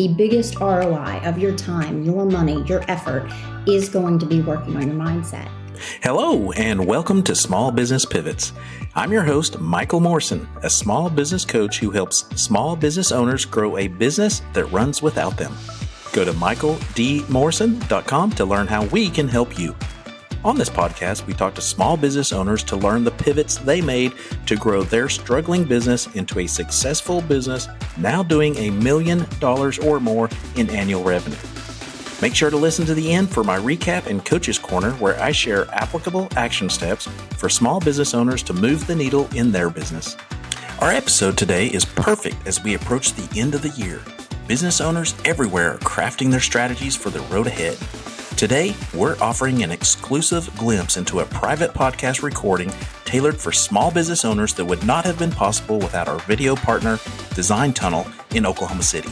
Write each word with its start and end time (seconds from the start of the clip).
the 0.00 0.08
biggest 0.08 0.58
ROI 0.60 1.20
of 1.24 1.36
your 1.36 1.54
time, 1.54 2.02
your 2.02 2.24
money, 2.24 2.62
your 2.62 2.82
effort 2.90 3.30
is 3.66 3.90
going 3.90 4.18
to 4.18 4.24
be 4.24 4.40
working 4.40 4.74
on 4.76 4.86
your 4.86 4.96
mindset. 4.96 5.46
Hello, 6.02 6.52
and 6.52 6.86
welcome 6.86 7.22
to 7.24 7.34
Small 7.34 7.70
Business 7.70 8.06
Pivots. 8.06 8.54
I'm 8.94 9.12
your 9.12 9.24
host, 9.24 9.60
Michael 9.60 10.00
Morrison, 10.00 10.48
a 10.62 10.70
small 10.70 11.10
business 11.10 11.44
coach 11.44 11.78
who 11.80 11.90
helps 11.90 12.20
small 12.40 12.76
business 12.76 13.12
owners 13.12 13.44
grow 13.44 13.76
a 13.76 13.88
business 13.88 14.40
that 14.54 14.64
runs 14.72 15.02
without 15.02 15.36
them. 15.36 15.54
Go 16.14 16.24
to 16.24 16.32
michaeldmorrison.com 16.32 18.30
to 18.30 18.44
learn 18.46 18.68
how 18.68 18.86
we 18.86 19.10
can 19.10 19.28
help 19.28 19.58
you. 19.58 19.76
On 20.42 20.56
this 20.56 20.70
podcast, 20.70 21.26
we 21.26 21.34
talk 21.34 21.54
to 21.56 21.60
small 21.60 21.98
business 21.98 22.32
owners 22.32 22.64
to 22.64 22.76
learn 22.76 23.04
the 23.04 23.10
pivots 23.10 23.58
they 23.58 23.82
made 23.82 24.14
to 24.46 24.56
grow 24.56 24.82
their 24.82 25.10
struggling 25.10 25.64
business 25.64 26.06
into 26.14 26.38
a 26.38 26.46
successful 26.46 27.20
business 27.20 27.68
now 27.98 28.22
doing 28.22 28.56
a 28.56 28.70
million 28.70 29.26
dollars 29.38 29.78
or 29.78 30.00
more 30.00 30.30
in 30.56 30.70
annual 30.70 31.04
revenue. 31.04 31.36
Make 32.22 32.34
sure 32.34 32.48
to 32.48 32.56
listen 32.56 32.86
to 32.86 32.94
the 32.94 33.12
end 33.12 33.28
for 33.28 33.44
my 33.44 33.58
recap 33.58 34.06
and 34.06 34.24
Coach's 34.24 34.58
Corner, 34.58 34.92
where 34.92 35.20
I 35.20 35.30
share 35.30 35.70
applicable 35.72 36.28
action 36.36 36.70
steps 36.70 37.06
for 37.36 37.50
small 37.50 37.78
business 37.78 38.14
owners 38.14 38.42
to 38.44 38.54
move 38.54 38.86
the 38.86 38.96
needle 38.96 39.28
in 39.34 39.52
their 39.52 39.68
business. 39.68 40.16
Our 40.80 40.90
episode 40.90 41.36
today 41.36 41.66
is 41.66 41.84
perfect 41.84 42.46
as 42.46 42.64
we 42.64 42.72
approach 42.72 43.12
the 43.12 43.38
end 43.38 43.54
of 43.54 43.60
the 43.60 43.70
year. 43.70 44.00
Business 44.48 44.80
owners 44.80 45.14
everywhere 45.26 45.74
are 45.74 45.78
crafting 45.78 46.30
their 46.30 46.40
strategies 46.40 46.96
for 46.96 47.10
the 47.10 47.20
road 47.22 47.46
ahead. 47.46 47.76
Today, 48.40 48.74
we're 48.94 49.18
offering 49.20 49.62
an 49.62 49.70
exclusive 49.70 50.50
glimpse 50.56 50.96
into 50.96 51.20
a 51.20 51.26
private 51.26 51.74
podcast 51.74 52.22
recording 52.22 52.72
tailored 53.04 53.38
for 53.38 53.52
small 53.52 53.90
business 53.90 54.24
owners 54.24 54.54
that 54.54 54.64
would 54.64 54.82
not 54.82 55.04
have 55.04 55.18
been 55.18 55.30
possible 55.30 55.78
without 55.78 56.08
our 56.08 56.18
video 56.20 56.56
partner, 56.56 56.98
Design 57.34 57.74
Tunnel, 57.74 58.06
in 58.34 58.46
Oklahoma 58.46 58.82
City. 58.82 59.10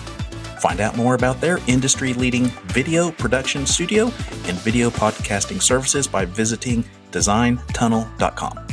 Find 0.62 0.80
out 0.80 0.96
more 0.96 1.14
about 1.14 1.42
their 1.42 1.58
industry 1.66 2.14
leading 2.14 2.46
video 2.72 3.10
production 3.10 3.66
studio 3.66 4.04
and 4.46 4.56
video 4.60 4.88
podcasting 4.88 5.60
services 5.60 6.06
by 6.06 6.24
visiting 6.24 6.82
designtunnel.com. 7.10 8.66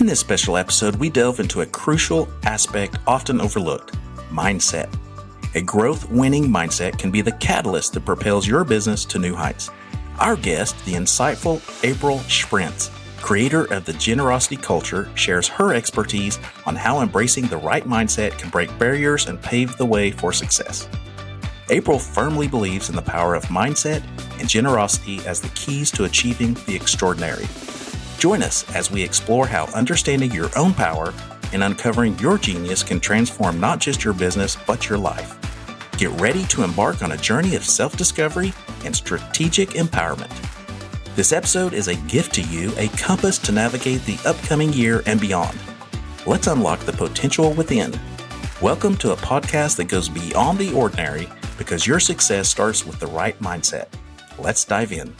In 0.00 0.06
this 0.06 0.18
special 0.18 0.56
episode, 0.56 0.96
we 0.96 1.10
delve 1.10 1.38
into 1.38 1.60
a 1.60 1.66
crucial 1.66 2.28
aspect 2.42 2.98
often 3.06 3.40
overlooked 3.40 3.94
mindset. 4.32 4.92
A 5.54 5.60
growth 5.60 6.10
winning 6.10 6.48
mindset 6.48 6.98
can 6.98 7.12
be 7.12 7.20
the 7.20 7.30
catalyst 7.30 7.92
that 7.92 8.04
propels 8.04 8.48
your 8.48 8.64
business 8.64 9.04
to 9.04 9.20
new 9.20 9.36
heights. 9.36 9.70
Our 10.22 10.36
guest, 10.36 10.76
the 10.84 10.92
insightful 10.92 11.60
April 11.82 12.18
Shprintz, 12.28 12.90
creator 13.20 13.64
of 13.74 13.84
the 13.84 13.92
generosity 13.94 14.56
culture, 14.56 15.10
shares 15.16 15.48
her 15.48 15.74
expertise 15.74 16.38
on 16.64 16.76
how 16.76 17.00
embracing 17.00 17.48
the 17.48 17.56
right 17.56 17.82
mindset 17.82 18.38
can 18.38 18.48
break 18.48 18.70
barriers 18.78 19.26
and 19.26 19.42
pave 19.42 19.76
the 19.76 19.84
way 19.84 20.12
for 20.12 20.32
success. 20.32 20.88
April 21.70 21.98
firmly 21.98 22.46
believes 22.46 22.88
in 22.88 22.94
the 22.94 23.02
power 23.02 23.34
of 23.34 23.42
mindset 23.46 24.04
and 24.38 24.48
generosity 24.48 25.18
as 25.26 25.40
the 25.40 25.48
keys 25.56 25.90
to 25.90 26.04
achieving 26.04 26.54
the 26.66 26.76
extraordinary. 26.76 27.48
Join 28.20 28.44
us 28.44 28.64
as 28.76 28.92
we 28.92 29.02
explore 29.02 29.48
how 29.48 29.64
understanding 29.74 30.30
your 30.30 30.50
own 30.56 30.72
power 30.72 31.12
and 31.52 31.64
uncovering 31.64 32.16
your 32.20 32.38
genius 32.38 32.84
can 32.84 33.00
transform 33.00 33.58
not 33.58 33.80
just 33.80 34.04
your 34.04 34.14
business, 34.14 34.56
but 34.68 34.88
your 34.88 34.98
life. 34.98 35.36
Get 35.98 36.12
ready 36.20 36.44
to 36.44 36.62
embark 36.62 37.02
on 37.02 37.10
a 37.10 37.16
journey 37.16 37.56
of 37.56 37.64
self 37.64 37.96
discovery 37.96 38.52
and 38.84 38.94
strategic 38.94 39.70
empowerment. 39.70 40.30
This 41.14 41.32
episode 41.32 41.74
is 41.74 41.88
a 41.88 41.96
gift 42.08 42.34
to 42.34 42.42
you, 42.42 42.72
a 42.78 42.88
compass 42.88 43.38
to 43.38 43.52
navigate 43.52 44.04
the 44.04 44.18
upcoming 44.24 44.72
year 44.72 45.02
and 45.06 45.20
beyond. 45.20 45.58
Let's 46.26 46.46
unlock 46.46 46.80
the 46.80 46.92
potential 46.92 47.52
within. 47.52 47.92
Welcome 48.60 48.96
to 48.96 49.12
a 49.12 49.16
podcast 49.16 49.76
that 49.76 49.88
goes 49.88 50.08
beyond 50.08 50.58
the 50.58 50.72
ordinary 50.72 51.28
because 51.58 51.86
your 51.86 52.00
success 52.00 52.48
starts 52.48 52.86
with 52.86 52.98
the 52.98 53.06
right 53.08 53.38
mindset. 53.40 53.88
Let's 54.38 54.64
dive 54.64 54.92
in. 54.92 55.14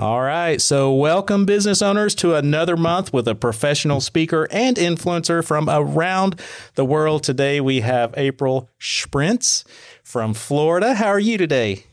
All 0.00 0.22
right. 0.22 0.58
So, 0.62 0.94
welcome, 0.94 1.44
business 1.44 1.82
owners, 1.82 2.14
to 2.14 2.34
another 2.34 2.74
month 2.74 3.12
with 3.12 3.28
a 3.28 3.34
professional 3.34 4.00
speaker 4.00 4.48
and 4.50 4.78
influencer 4.78 5.44
from 5.44 5.68
around 5.68 6.40
the 6.74 6.86
world. 6.86 7.22
Today, 7.22 7.60
we 7.60 7.80
have 7.82 8.14
April 8.16 8.70
Shprintz 8.80 9.62
from 10.02 10.32
Florida. 10.32 10.94
How 10.94 11.08
are 11.08 11.20
you 11.20 11.36
today? 11.36 11.84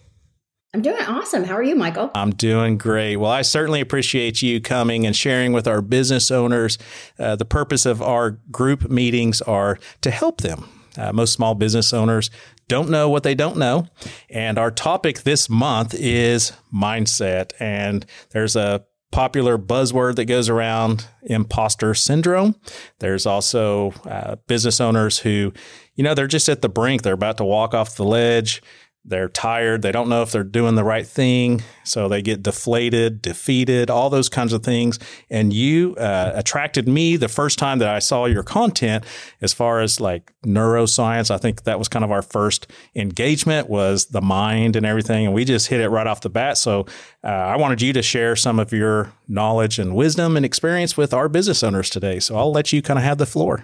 I'm 0.73 0.81
doing 0.81 1.01
awesome. 1.01 1.43
How 1.43 1.55
are 1.55 1.63
you, 1.63 1.75
Michael? 1.75 2.09
I'm 2.15 2.29
doing 2.29 2.77
great. 2.77 3.17
Well, 3.17 3.29
I 3.29 3.41
certainly 3.41 3.81
appreciate 3.81 4.41
you 4.41 4.61
coming 4.61 5.05
and 5.05 5.13
sharing 5.13 5.51
with 5.51 5.67
our 5.67 5.81
business 5.81 6.31
owners. 6.31 6.77
Uh, 7.19 7.35
the 7.35 7.43
purpose 7.43 7.85
of 7.85 8.01
our 8.01 8.39
group 8.49 8.89
meetings 8.89 9.41
are 9.41 9.79
to 9.99 10.11
help 10.11 10.39
them. 10.39 10.69
Uh, 10.97 11.11
most 11.11 11.33
small 11.33 11.55
business 11.55 11.93
owners 11.93 12.31
don't 12.67 12.89
know 12.89 13.09
what 13.09 13.23
they 13.23 13.35
don't 13.35 13.57
know. 13.57 13.87
And 14.29 14.57
our 14.57 14.71
topic 14.71 15.23
this 15.23 15.49
month 15.49 15.93
is 15.93 16.51
mindset. 16.73 17.51
And 17.59 18.05
there's 18.31 18.55
a 18.55 18.85
popular 19.11 19.57
buzzword 19.57 20.15
that 20.15 20.25
goes 20.25 20.49
around 20.49 21.07
imposter 21.23 21.93
syndrome. 21.93 22.55
There's 22.99 23.25
also 23.25 23.91
uh, 24.05 24.35
business 24.47 24.81
owners 24.81 25.19
who, 25.19 25.53
you 25.95 26.03
know, 26.03 26.13
they're 26.13 26.27
just 26.27 26.49
at 26.49 26.61
the 26.61 26.69
brink. 26.69 27.03
They're 27.03 27.13
about 27.13 27.37
to 27.37 27.45
walk 27.45 27.73
off 27.73 27.95
the 27.95 28.03
ledge 28.05 28.61
they're 29.07 29.29
tired. 29.29 29.81
They 29.81 29.93
don't 29.93 30.09
know 30.09 30.21
if 30.21 30.33
they're 30.33 30.43
doing 30.43 30.75
the 30.75 30.83
right 30.83 31.07
thing. 31.07 31.63
So 31.85 32.09
they 32.09 32.21
get 32.21 32.43
deflated, 32.43 33.21
defeated, 33.21 33.89
all 33.89 34.09
those 34.09 34.27
kinds 34.27 34.51
of 34.51 34.63
things. 34.63 34.99
And 35.29 35.53
you 35.53 35.95
uh, 35.95 36.33
attracted 36.35 36.89
me 36.89 37.15
the 37.15 37.29
first 37.29 37.57
time 37.57 37.79
that 37.79 37.87
I 37.87 37.99
saw 37.99 38.25
your 38.25 38.43
content 38.43 39.05
as 39.39 39.53
far 39.53 39.79
as 39.79 40.01
like 40.01 40.33
neuroscience. 40.45 41.31
I 41.31 41.37
think 41.37 41.63
that 41.63 41.79
was 41.79 41.87
kind 41.87 42.03
of 42.03 42.11
our 42.11 42.21
first 42.21 42.67
engagement 42.95 43.69
was 43.69 44.07
the 44.07 44.21
mind 44.21 44.75
and 44.75 44.85
everything. 44.85 45.25
And 45.25 45.33
we 45.33 45.45
just 45.45 45.67
hit 45.67 45.79
it 45.79 45.87
right 45.87 46.05
off 46.05 46.19
the 46.19 46.29
bat. 46.29 46.57
So 46.57 46.85
uh, 47.23 47.27
I 47.27 47.55
wanted 47.55 47.81
you 47.81 47.93
to 47.93 48.03
share 48.03 48.35
some 48.35 48.59
of 48.59 48.73
your 48.73 49.13
knowledge 49.29 49.79
and 49.79 49.95
wisdom 49.95 50.35
and 50.35 50.45
experience 50.45 50.97
with 50.97 51.13
our 51.13 51.29
business 51.29 51.63
owners 51.63 51.89
today. 51.89 52.19
So 52.19 52.35
I'll 52.35 52.51
let 52.51 52.73
you 52.73 52.81
kind 52.81 52.99
of 52.99 53.05
have 53.05 53.19
the 53.19 53.25
floor. 53.25 53.63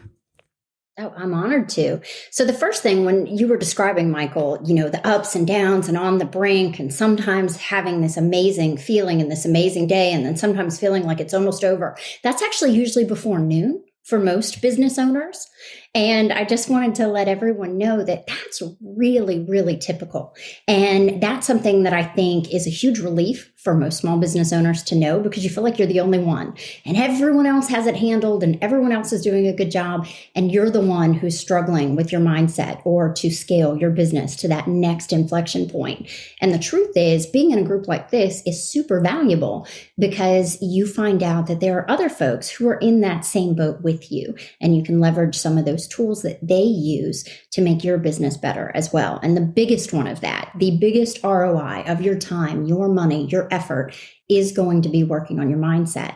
Oh, 0.99 1.11
I'm 1.17 1.33
honored 1.33 1.69
to. 1.69 2.01
So 2.29 2.45
the 2.45 2.53
first 2.53 2.83
thing 2.83 3.03
when 3.03 3.25
you 3.25 3.47
were 3.47 3.57
describing 3.57 4.11
Michael, 4.11 4.59
you 4.63 4.75
know, 4.75 4.89
the 4.89 5.05
ups 5.07 5.35
and 5.35 5.47
downs 5.47 5.87
and 5.87 5.97
on 5.97 6.19
the 6.19 6.25
brink 6.25 6.77
and 6.77 6.93
sometimes 6.93 7.57
having 7.57 8.01
this 8.01 8.15
amazing 8.15 8.77
feeling 8.77 9.19
and 9.19 9.31
this 9.31 9.43
amazing 9.43 9.87
day 9.87 10.13
and 10.13 10.23
then 10.23 10.37
sometimes 10.37 10.79
feeling 10.79 11.03
like 11.03 11.19
it's 11.19 11.33
almost 11.33 11.63
over. 11.63 11.97
That's 12.21 12.43
actually 12.43 12.73
usually 12.73 13.05
before 13.05 13.39
noon 13.39 13.83
for 14.03 14.19
most 14.19 14.61
business 14.61 14.99
owners. 14.99 15.47
And 15.95 16.33
I 16.33 16.43
just 16.43 16.69
wanted 16.69 16.95
to 16.95 17.07
let 17.07 17.27
everyone 17.27 17.77
know 17.77 18.03
that 18.03 18.25
that's 18.25 18.63
really, 18.81 19.45
really 19.47 19.77
typical. 19.77 20.35
And 20.67 21.21
that's 21.21 21.45
something 21.45 21.83
that 21.83 21.93
I 21.93 22.03
think 22.03 22.51
is 22.51 22.65
a 22.65 22.71
huge 22.71 22.99
relief 22.99 23.51
for 23.63 23.73
most 23.73 23.99
small 23.99 24.17
business 24.17 24.51
owners 24.51 24.83
to 24.83 24.95
know 24.95 25.21
because 25.21 25.43
you 25.43 25.49
feel 25.49 25.63
like 25.63 25.79
you're 25.79 25.87
the 25.87 26.01
only 26.01 26.19
one 26.19 26.53
and 26.85 26.97
everyone 26.97 27.45
else 27.45 27.69
has 27.69 27.87
it 27.87 27.95
handled 27.95 28.43
and 28.43 28.57
everyone 28.61 28.91
else 28.91 29.13
is 29.13 29.21
doing 29.21 29.47
a 29.47 29.55
good 29.55 29.71
job. 29.71 30.05
And 30.35 30.51
you're 30.51 30.69
the 30.69 30.81
one 30.81 31.13
who's 31.13 31.39
struggling 31.39 31.95
with 31.95 32.11
your 32.11 32.19
mindset 32.19 32.81
or 32.85 33.13
to 33.13 33.31
scale 33.31 33.77
your 33.77 33.91
business 33.91 34.35
to 34.37 34.47
that 34.49 34.67
next 34.67 35.13
inflection 35.13 35.69
point. 35.69 36.09
And 36.41 36.53
the 36.53 36.59
truth 36.59 36.91
is, 36.97 37.25
being 37.25 37.51
in 37.51 37.59
a 37.59 37.63
group 37.63 37.87
like 37.87 38.09
this 38.09 38.43
is 38.45 38.69
super 38.69 38.99
valuable 38.99 39.65
because 39.97 40.61
you 40.61 40.85
find 40.85 41.23
out 41.23 41.47
that 41.47 41.61
there 41.61 41.77
are 41.77 41.89
other 41.89 42.09
folks 42.09 42.49
who 42.49 42.67
are 42.67 42.79
in 42.79 42.99
that 43.01 43.23
same 43.23 43.55
boat 43.55 43.81
with 43.81 44.11
you 44.11 44.35
and 44.59 44.75
you 44.75 44.83
can 44.83 44.99
leverage 44.99 45.35
some 45.35 45.57
of 45.57 45.65
those 45.65 45.82
tools 45.88 46.21
that 46.21 46.39
they 46.45 46.61
use 46.61 47.25
to 47.51 47.61
make 47.61 47.83
your 47.83 47.97
business 47.97 48.38
better 48.38 48.71
as 48.75 48.91
well. 48.91 49.19
And 49.23 49.35
the 49.35 49.41
biggest 49.41 49.94
one 49.94 50.07
of 50.07 50.21
that, 50.21 50.51
the 50.57 50.77
biggest 50.77 51.23
ROI 51.23 51.83
of 51.88 52.01
your 52.01 52.17
time, 52.17 52.66
your 52.66 52.89
money, 52.89 53.27
your 53.27 53.47
effort 53.51 53.94
is 54.29 54.51
going 54.51 54.81
to 54.83 54.89
be 54.89 55.03
working 55.03 55.39
on 55.39 55.50
your 55.50 55.59
mindset. 55.59 56.13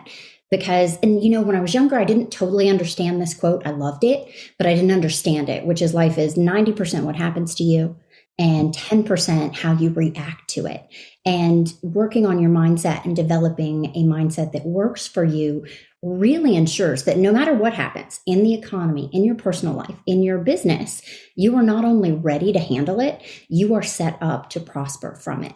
Because 0.49 0.97
and 1.03 1.21
you 1.21 1.29
know 1.29 1.41
when 1.41 1.57
i 1.57 1.59
was 1.59 1.73
younger 1.73 1.97
i 1.97 2.05
didn't 2.05 2.31
totally 2.31 2.69
understand 2.69 3.21
this 3.21 3.33
quote. 3.33 3.67
I 3.67 3.71
loved 3.71 4.05
it 4.05 4.33
but 4.57 4.65
i 4.65 4.73
didn't 4.73 4.93
understand 4.93 5.49
it 5.49 5.65
which 5.65 5.81
is 5.81 5.93
life 5.93 6.17
is 6.17 6.35
90% 6.35 7.03
what 7.03 7.17
happens 7.17 7.53
to 7.55 7.65
you 7.65 7.97
and 8.39 8.73
10% 8.73 9.55
how 9.55 9.73
you 9.73 9.89
react 9.89 10.47
to 10.49 10.65
it 10.65 10.87
and 11.25 11.73
working 11.81 12.25
on 12.25 12.39
your 12.39 12.51
mindset 12.51 13.03
and 13.03 13.15
developing 13.15 13.85
a 13.95 14.03
mindset 14.03 14.51
that 14.51 14.65
works 14.65 15.07
for 15.07 15.23
you 15.23 15.65
really 16.03 16.55
ensures 16.55 17.03
that 17.03 17.17
no 17.17 17.31
matter 17.31 17.53
what 17.53 17.73
happens 17.73 18.19
in 18.27 18.43
the 18.43 18.53
economy, 18.53 19.09
in 19.11 19.23
your 19.23 19.35
personal 19.35 19.73
life, 19.73 19.95
in 20.05 20.21
your 20.21 20.37
business, 20.37 21.01
you 21.35 21.55
are 21.55 21.63
not 21.63 21.83
only 21.83 22.11
ready 22.11 22.53
to 22.53 22.59
handle 22.59 22.99
it, 22.99 23.21
you 23.49 23.73
are 23.73 23.81
set 23.81 24.17
up 24.21 24.49
to 24.51 24.59
prosper 24.59 25.15
from 25.15 25.43
it 25.43 25.55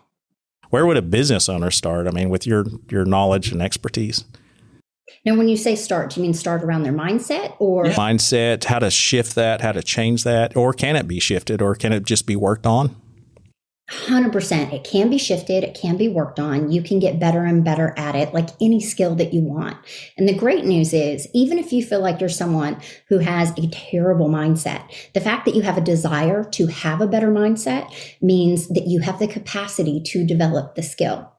where 0.71 0.85
would 0.85 0.97
a 0.97 1.01
business 1.01 1.47
owner 1.47 1.69
start? 1.69 2.07
I 2.07 2.11
mean, 2.11 2.29
with 2.29 2.47
your 2.47 2.65
your 2.89 3.05
knowledge 3.05 3.51
and 3.51 3.61
expertise. 3.61 4.23
Now, 5.25 5.35
when 5.35 5.49
you 5.49 5.57
say 5.57 5.75
start, 5.75 6.11
do 6.11 6.19
you 6.19 6.23
mean 6.23 6.33
start 6.33 6.63
around 6.63 6.83
their 6.83 6.93
mindset 6.93 7.55
or 7.59 7.85
yeah. 7.85 7.95
mindset? 7.95 8.63
How 8.63 8.79
to 8.79 8.89
shift 8.89 9.35
that? 9.35 9.61
How 9.61 9.71
to 9.71 9.83
change 9.83 10.23
that? 10.23 10.55
Or 10.55 10.73
can 10.73 10.95
it 10.95 11.07
be 11.07 11.19
shifted? 11.19 11.61
Or 11.61 11.75
can 11.75 11.93
it 11.93 12.03
just 12.03 12.25
be 12.25 12.35
worked 12.35 12.65
on? 12.65 12.95
100% 13.91 14.71
it 14.71 14.85
can 14.85 15.09
be 15.09 15.17
shifted 15.17 15.65
it 15.65 15.77
can 15.79 15.97
be 15.97 16.07
worked 16.07 16.39
on 16.39 16.71
you 16.71 16.81
can 16.81 16.97
get 16.97 17.19
better 17.19 17.43
and 17.43 17.65
better 17.65 17.93
at 17.97 18.15
it 18.15 18.33
like 18.33 18.47
any 18.61 18.79
skill 18.79 19.15
that 19.15 19.33
you 19.33 19.41
want 19.41 19.75
and 20.17 20.29
the 20.29 20.33
great 20.33 20.63
news 20.63 20.93
is 20.93 21.27
even 21.33 21.59
if 21.59 21.73
you 21.73 21.83
feel 21.83 21.99
like 21.99 22.21
you're 22.21 22.29
someone 22.29 22.79
who 23.09 23.17
has 23.17 23.51
a 23.57 23.67
terrible 23.67 24.29
mindset 24.29 24.83
the 25.13 25.19
fact 25.19 25.43
that 25.43 25.55
you 25.55 25.61
have 25.61 25.77
a 25.77 25.81
desire 25.81 26.45
to 26.45 26.67
have 26.67 27.01
a 27.01 27.07
better 27.07 27.29
mindset 27.29 27.91
means 28.21 28.69
that 28.69 28.87
you 28.87 29.01
have 29.01 29.19
the 29.19 29.27
capacity 29.27 30.01
to 30.01 30.25
develop 30.25 30.75
the 30.75 30.83
skill 30.83 31.29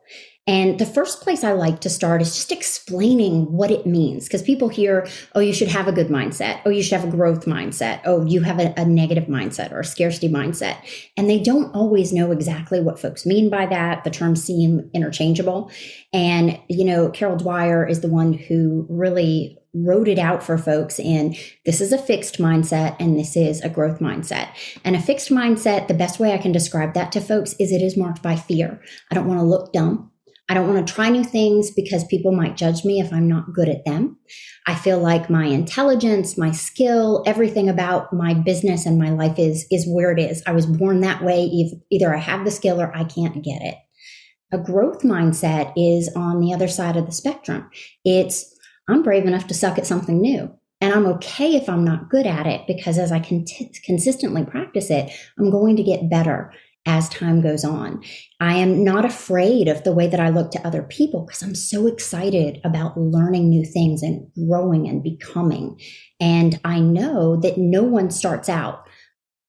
and 0.47 0.81
the 0.81 0.87
first 0.87 1.21
place 1.21 1.45
I 1.45 1.53
like 1.53 1.81
to 1.83 1.91
start 1.91 2.21
is 2.21 2.35
just 2.35 2.51
explaining 2.51 3.53
what 3.53 3.71
it 3.71 3.87
means 3.87 4.25
because 4.25 4.43
people 4.43 4.69
hear, 4.69 5.07
oh, 5.37 5.41
you 5.41 5.53
should 5.53 5.69
have 5.69 5.87
a 5.87 5.93
good 5.93 6.09
mindset. 6.09 6.61
Oh, 6.67 6.71
you 6.71 6.83
should 6.83 6.99
have 7.01 7.09
a 7.09 7.17
growth 7.17 7.45
mindset. 7.45 8.01
Oh, 8.05 8.27
you 8.27 8.43
have 8.43 8.59
a, 8.59 8.75
a, 8.77 8.85
negative 8.85 9.25
mindset 9.25 9.71
or 9.71 9.81
a 9.81 9.85
scarcity 9.85 10.29
mindset. 10.29 10.79
And 11.17 11.31
they 11.31 11.41
don't 11.41 11.73
always 11.75 12.13
know 12.13 12.33
exactly 12.33 12.81
what 12.81 12.99
folks 12.99 13.25
mean 13.25 13.51
by 13.51 13.67
that. 13.67 14.03
The 14.03 14.11
terms 14.11 14.43
seem 14.43 14.91
interchangeable. 14.93 15.71
And, 16.13 16.59
you 16.69 16.85
know, 16.85 17.11
Carol 17.11 17.37
Dweck 17.37 17.89
is 17.89 18.01
the 18.01 18.09
one 18.09 18.33
who 18.33 18.85
really 18.91 19.59
wrote 19.75 20.09
it 20.09 20.19
out 20.19 20.43
for 20.43 20.59
folks 20.59 20.99
in 20.99 21.35
this 21.65 21.81
is 21.81 21.93
a 21.93 21.99
fixed 21.99 22.39
mindset 22.39 22.95
and 23.01 23.19
this 23.19 23.37
is 23.37 23.61
a 23.63 23.71
growth 23.71 24.01
mindset. 24.01 24.49
And 24.85 24.97
a 24.97 25.01
fixed 25.01 25.31
mindset, 25.31 25.89
the 25.89 25.95
best 25.95 26.19
way 26.19 26.33
I 26.33 26.39
can 26.39 26.53
describe 26.53 26.95
that 26.95 27.13
to 27.13 27.21
folks 27.21 27.55
is 27.59 27.73
it 27.73 27.81
is 27.81 27.97
marked 27.97 28.23
by 28.23 28.37
fear. 28.37 28.83
I 29.11 29.15
don't 29.15 29.29
want 29.29 29.41
to 29.41 29.47
look 29.47 29.73
dumb. 29.73 30.12
I 30.49 30.55
don't 30.55 30.73
want 30.73 30.87
to 30.87 30.93
try 30.93 31.09
new 31.09 31.25
things 31.25 31.71
because 31.71 32.05
people 32.05 32.33
might 32.33 32.57
judge 32.57 32.85
me 32.85 33.01
if 33.01 33.13
I'm 33.13 33.29
not 33.29 33.55
good 33.55 33.69
at 33.69 33.85
them. 33.85 34.19
I 34.67 34.75
feel 34.75 34.99
like 34.99 35.31
my 35.31 35.47
intelligence, 35.47 36.37
my 36.37 36.51
skill, 36.51 37.23
everything 37.27 37.69
about 37.69 38.13
my 38.13 38.35
business 38.35 38.85
and 38.85 38.99
my 38.99 39.11
life 39.11 39.39
is 39.39 39.67
is 39.71 39.87
where 39.89 40.13
it 40.13 40.21
is. 40.21 40.43
I 40.47 40.53
was 40.53 40.67
born 40.67 41.01
that 41.01 41.23
way. 41.23 41.45
Either 41.91 42.15
I 42.15 42.19
have 42.19 42.45
the 42.45 42.51
skill 42.51 42.81
or 42.81 42.95
I 42.95 43.05
can't 43.05 43.43
get 43.43 43.63
it. 43.63 43.77
A 44.53 44.59
growth 44.59 45.03
mindset 45.03 45.73
is 45.77 46.11
on 46.15 46.41
the 46.41 46.53
other 46.53 46.69
side 46.69 46.97
of 46.97 47.07
the 47.07 47.13
spectrum. 47.13 47.71
It's 48.05 48.45
I'm 48.89 49.03
brave 49.03 49.27
enough 49.27 49.47
to 49.47 49.55
suck 49.55 49.79
at 49.79 49.87
something 49.87 50.21
new. 50.21 50.53
And 50.83 50.93
I'm 50.93 51.07
okay 51.07 51.55
if 51.55 51.69
I'm 51.69 51.85
not 51.85 52.11
good 52.11 52.27
at 52.27 52.47
it 52.47 52.67
because 52.67 52.99
as 52.99 53.13
I 53.13 53.21
can 53.21 53.47
consistently 53.85 54.45
practice 54.45 54.91
it, 54.91 55.13
I'm 55.39 55.51
going 55.51 55.77
to 55.77 55.85
get 55.85 56.11
better 56.11 56.53
as 56.85 57.09
time 57.09 57.41
goes 57.41 57.65
on. 57.65 58.03
I 58.41 58.57
am 58.57 58.83
not 58.83 59.05
afraid 59.05 59.69
of 59.69 59.85
the 59.85 59.93
way 59.93 60.09
that 60.09 60.21
I 60.21 60.31
look 60.31 60.51
to 60.53 60.67
other 60.67 60.83
people 60.83 61.25
because 61.25 61.43
I'm 61.43 61.55
so 61.55 61.87
excited 61.87 62.61
about 62.65 62.99
learning 62.99 63.49
new 63.49 63.65
things 63.65 64.03
and 64.03 64.27
growing 64.35 64.89
and 64.89 65.03
becoming. 65.03 65.81
And 66.21 66.59
I 66.65 66.81
know 66.81 67.37
that 67.37 67.59
no 67.59 67.83
one 67.83 68.11
starts 68.11 68.49
out 68.49 68.87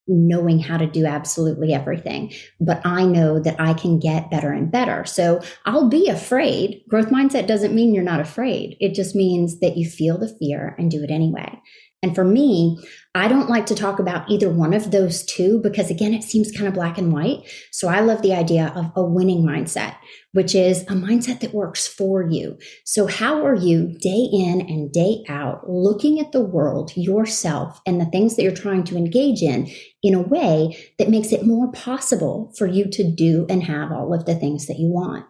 knowing 0.07 0.59
how 0.59 0.77
to 0.77 0.85
do 0.85 1.05
absolutely 1.05 1.73
everything, 1.73 2.31
but 2.59 2.85
I 2.85 3.05
know 3.05 3.39
that 3.39 3.59
I 3.59 3.73
can 3.73 3.99
get 3.99 4.29
better 4.29 4.51
and 4.51 4.69
better. 4.69 5.05
So 5.05 5.41
I'll 5.65 5.87
be 5.87 6.09
afraid. 6.09 6.83
Growth 6.89 7.07
mindset 7.07 7.47
doesn't 7.47 7.73
mean 7.73 7.93
you're 7.93 8.03
not 8.03 8.19
afraid. 8.19 8.75
It 8.81 8.93
just 8.93 9.15
means 9.15 9.59
that 9.61 9.77
you 9.77 9.89
feel 9.89 10.17
the 10.17 10.35
fear 10.39 10.75
and 10.77 10.91
do 10.91 11.03
it 11.03 11.09
anyway. 11.11 11.57
And 12.03 12.13
for 12.13 12.25
me, 12.25 12.77
I 13.15 13.29
don't 13.29 13.49
like 13.49 13.65
to 13.67 13.75
talk 13.75 13.97
about 13.97 14.29
either 14.29 14.49
one 14.49 14.73
of 14.73 14.91
those 14.91 15.23
two 15.23 15.59
because, 15.61 15.89
again, 15.89 16.13
it 16.13 16.23
seems 16.23 16.51
kind 16.51 16.67
of 16.67 16.73
black 16.73 16.97
and 16.97 17.13
white. 17.13 17.43
So 17.71 17.87
I 17.87 18.01
love 18.01 18.21
the 18.21 18.33
idea 18.33 18.73
of 18.75 18.91
a 18.95 19.03
winning 19.03 19.43
mindset, 19.43 19.95
which 20.33 20.53
is 20.53 20.81
a 20.83 20.95
mindset 20.95 21.39
that 21.39 21.53
works 21.53 21.87
for 21.87 22.27
you. 22.29 22.57
So, 22.83 23.07
how 23.07 23.45
are 23.45 23.55
you 23.55 23.97
day 23.99 24.27
in 24.33 24.61
and 24.61 24.91
day 24.91 25.23
out 25.29 25.69
looking 25.69 26.19
at 26.19 26.33
the 26.33 26.43
world, 26.43 26.91
yourself, 26.97 27.81
and 27.85 28.01
the 28.01 28.05
things 28.05 28.35
that 28.35 28.43
you're 28.43 28.51
trying 28.51 28.83
to 28.85 28.97
engage 28.97 29.41
in 29.41 29.71
in 30.01 30.13
a 30.13 30.21
way 30.21 30.77
that 30.99 31.09
makes 31.09 31.31
it 31.31 31.45
more 31.45 31.71
possible 31.71 32.51
for 32.57 32.67
you 32.67 32.89
to 32.89 33.09
do 33.09 33.45
and 33.49 33.63
have 33.63 33.91
all 33.93 34.13
of 34.13 34.25
the 34.25 34.35
things 34.35 34.67
that 34.67 34.79
you 34.79 34.89
want? 34.89 35.25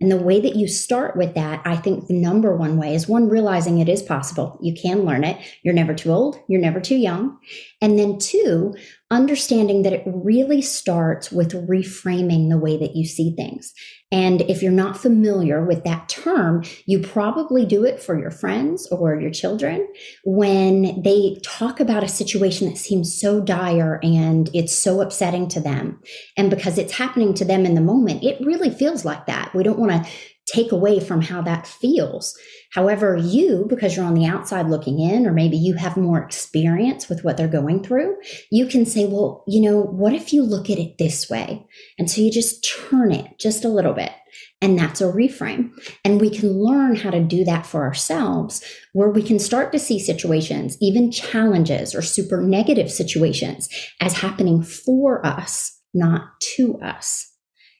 And 0.00 0.12
the 0.12 0.18
way 0.18 0.40
that 0.40 0.56
you 0.56 0.68
start 0.68 1.16
with 1.16 1.34
that, 1.34 1.62
I 1.64 1.76
think 1.76 2.06
the 2.06 2.14
number 2.14 2.54
one 2.54 2.76
way 2.76 2.94
is 2.94 3.08
one, 3.08 3.30
realizing 3.30 3.78
it 3.78 3.88
is 3.88 4.02
possible. 4.02 4.58
You 4.60 4.74
can 4.74 5.04
learn 5.04 5.24
it. 5.24 5.38
You're 5.62 5.72
never 5.72 5.94
too 5.94 6.10
old. 6.10 6.38
You're 6.48 6.60
never 6.60 6.80
too 6.80 6.96
young. 6.96 7.38
And 7.80 7.98
then 7.98 8.18
two, 8.18 8.74
understanding 9.10 9.82
that 9.82 9.92
it 9.92 10.02
really 10.06 10.60
starts 10.60 11.30
with 11.30 11.68
reframing 11.68 12.50
the 12.50 12.58
way 12.58 12.76
that 12.76 12.96
you 12.96 13.04
see 13.06 13.34
things. 13.36 13.72
And 14.10 14.42
if 14.42 14.62
you're 14.62 14.72
not 14.72 14.96
familiar 14.96 15.64
with 15.64 15.84
that 15.84 16.08
term, 16.08 16.64
you 16.86 17.00
probably 17.00 17.64
do 17.66 17.84
it 17.84 18.00
for 18.00 18.18
your 18.18 18.30
friends 18.30 18.88
or 18.90 19.20
your 19.20 19.30
children 19.30 19.86
when 20.24 21.02
they 21.02 21.38
talk 21.44 21.80
about 21.80 22.04
a 22.04 22.08
situation 22.08 22.68
that 22.68 22.78
seems 22.78 23.18
so 23.20 23.40
dire 23.40 24.00
and 24.02 24.50
it's 24.54 24.74
so 24.74 25.00
upsetting 25.00 25.48
to 25.48 25.60
them. 25.60 26.00
And 26.36 26.50
because 26.50 26.78
it's 26.78 26.92
happening 26.92 27.34
to 27.34 27.44
them 27.44 27.66
in 27.66 27.74
the 27.74 27.80
moment, 27.80 28.24
it 28.24 28.44
really 28.44 28.70
feels 28.70 29.04
like 29.04 29.26
that. 29.26 29.54
We 29.54 29.62
don't 29.62 29.78
want 29.78 30.04
to 30.04 30.10
take 30.46 30.72
away 30.72 31.00
from 31.00 31.20
how 31.20 31.42
that 31.42 31.66
feels. 31.66 32.38
However, 32.72 33.16
you, 33.16 33.66
because 33.68 33.96
you're 33.96 34.04
on 34.04 34.14
the 34.14 34.26
outside 34.26 34.68
looking 34.68 35.00
in, 35.00 35.26
or 35.26 35.32
maybe 35.32 35.56
you 35.56 35.74
have 35.74 35.96
more 35.96 36.22
experience 36.22 37.08
with 37.08 37.24
what 37.24 37.36
they're 37.36 37.48
going 37.48 37.82
through, 37.82 38.16
you 38.50 38.66
can 38.66 38.84
say, 38.84 39.06
well, 39.06 39.44
you 39.46 39.60
know, 39.60 39.80
what 39.80 40.12
if 40.12 40.32
you 40.32 40.42
look 40.42 40.70
at 40.70 40.78
it 40.78 40.98
this 40.98 41.28
way? 41.28 41.66
And 41.98 42.10
so 42.10 42.20
you 42.20 42.30
just 42.30 42.64
turn 42.64 43.12
it 43.12 43.38
just 43.38 43.64
a 43.64 43.68
little 43.68 43.92
bit. 43.92 44.12
And 44.60 44.78
that's 44.78 45.00
a 45.00 45.04
reframe. 45.04 45.70
And 46.04 46.20
we 46.20 46.30
can 46.30 46.62
learn 46.62 46.96
how 46.96 47.10
to 47.10 47.22
do 47.22 47.44
that 47.44 47.66
for 47.66 47.84
ourselves, 47.84 48.62
where 48.92 49.10
we 49.10 49.22
can 49.22 49.38
start 49.38 49.72
to 49.72 49.78
see 49.78 49.98
situations, 49.98 50.76
even 50.80 51.10
challenges 51.10 51.94
or 51.94 52.02
super 52.02 52.40
negative 52.40 52.90
situations, 52.90 53.68
as 54.00 54.14
happening 54.14 54.62
for 54.62 55.24
us, 55.26 55.78
not 55.94 56.40
to 56.56 56.78
us. 56.80 57.35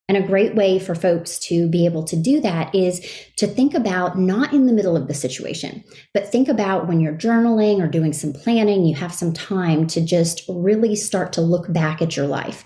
And 0.09 0.17
a 0.17 0.27
great 0.27 0.55
way 0.55 0.79
for 0.79 0.95
folks 0.95 1.37
to 1.41 1.69
be 1.69 1.85
able 1.85 2.05
to 2.05 2.17
do 2.17 2.41
that 2.41 2.73
is 2.73 3.01
to 3.37 3.47
think 3.47 3.75
about 3.75 4.17
not 4.17 4.53
in 4.53 4.67
the 4.67 4.73
middle 4.73 4.97
of 4.97 5.09
the 5.09 5.15
situation, 5.15 5.83
but 6.15 6.31
think 6.31 6.49
about 6.49 6.87
when 6.87 7.01
you're 7.01 7.13
journaling 7.13 7.83
or 7.83 7.89
doing 7.89 8.13
some 8.13 8.33
planning, 8.33 8.85
you 8.85 8.95
have 8.95 9.13
some 9.13 9.33
time 9.33 9.89
to 9.89 10.01
just 10.01 10.43
really 10.49 10.95
start 10.95 11.33
to 11.33 11.41
look 11.41 11.73
back 11.73 12.01
at 12.01 12.17
your 12.17 12.27
life. 12.27 12.65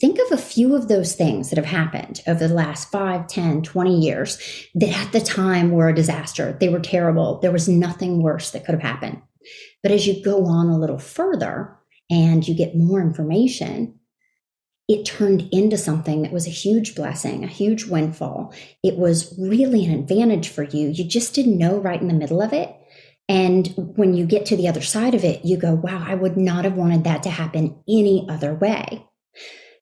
Think 0.00 0.18
of 0.18 0.32
a 0.32 0.40
few 0.40 0.74
of 0.74 0.88
those 0.88 1.14
things 1.14 1.50
that 1.50 1.56
have 1.56 1.66
happened 1.66 2.22
over 2.26 2.46
the 2.46 2.54
last 2.54 2.90
5, 2.90 3.26
10, 3.26 3.62
20 3.62 3.98
years 3.98 4.38
that 4.76 5.06
at 5.06 5.12
the 5.12 5.20
time 5.20 5.72
were 5.72 5.88
a 5.88 5.94
disaster. 5.94 6.56
They 6.58 6.68
were 6.68 6.80
terrible. 6.80 7.40
There 7.40 7.52
was 7.52 7.68
nothing 7.68 8.22
worse 8.22 8.52
that 8.52 8.64
could 8.64 8.76
have 8.76 8.82
happened. 8.82 9.20
But 9.82 9.92
as 9.92 10.06
you 10.06 10.22
go 10.22 10.46
on 10.46 10.68
a 10.68 10.78
little 10.78 10.98
further 10.98 11.76
and 12.08 12.46
you 12.46 12.54
get 12.54 12.76
more 12.76 13.00
information, 13.00 13.97
it 14.88 15.04
turned 15.04 15.48
into 15.52 15.76
something 15.76 16.22
that 16.22 16.32
was 16.32 16.46
a 16.46 16.50
huge 16.50 16.94
blessing, 16.94 17.44
a 17.44 17.48
huge 17.48 17.84
windfall. 17.84 18.54
It 18.82 18.96
was 18.96 19.34
really 19.38 19.84
an 19.84 19.92
advantage 19.92 20.48
for 20.48 20.62
you. 20.62 20.88
You 20.88 21.04
just 21.04 21.34
didn't 21.34 21.58
know 21.58 21.78
right 21.78 22.00
in 22.00 22.08
the 22.08 22.14
middle 22.14 22.40
of 22.40 22.52
it. 22.52 22.74
And 23.28 23.74
when 23.76 24.14
you 24.14 24.24
get 24.24 24.46
to 24.46 24.56
the 24.56 24.68
other 24.68 24.80
side 24.80 25.14
of 25.14 25.24
it, 25.24 25.44
you 25.44 25.58
go, 25.58 25.74
wow, 25.74 26.02
I 26.06 26.14
would 26.14 26.38
not 26.38 26.64
have 26.64 26.74
wanted 26.74 27.04
that 27.04 27.22
to 27.24 27.30
happen 27.30 27.78
any 27.86 28.26
other 28.30 28.54
way. 28.54 29.04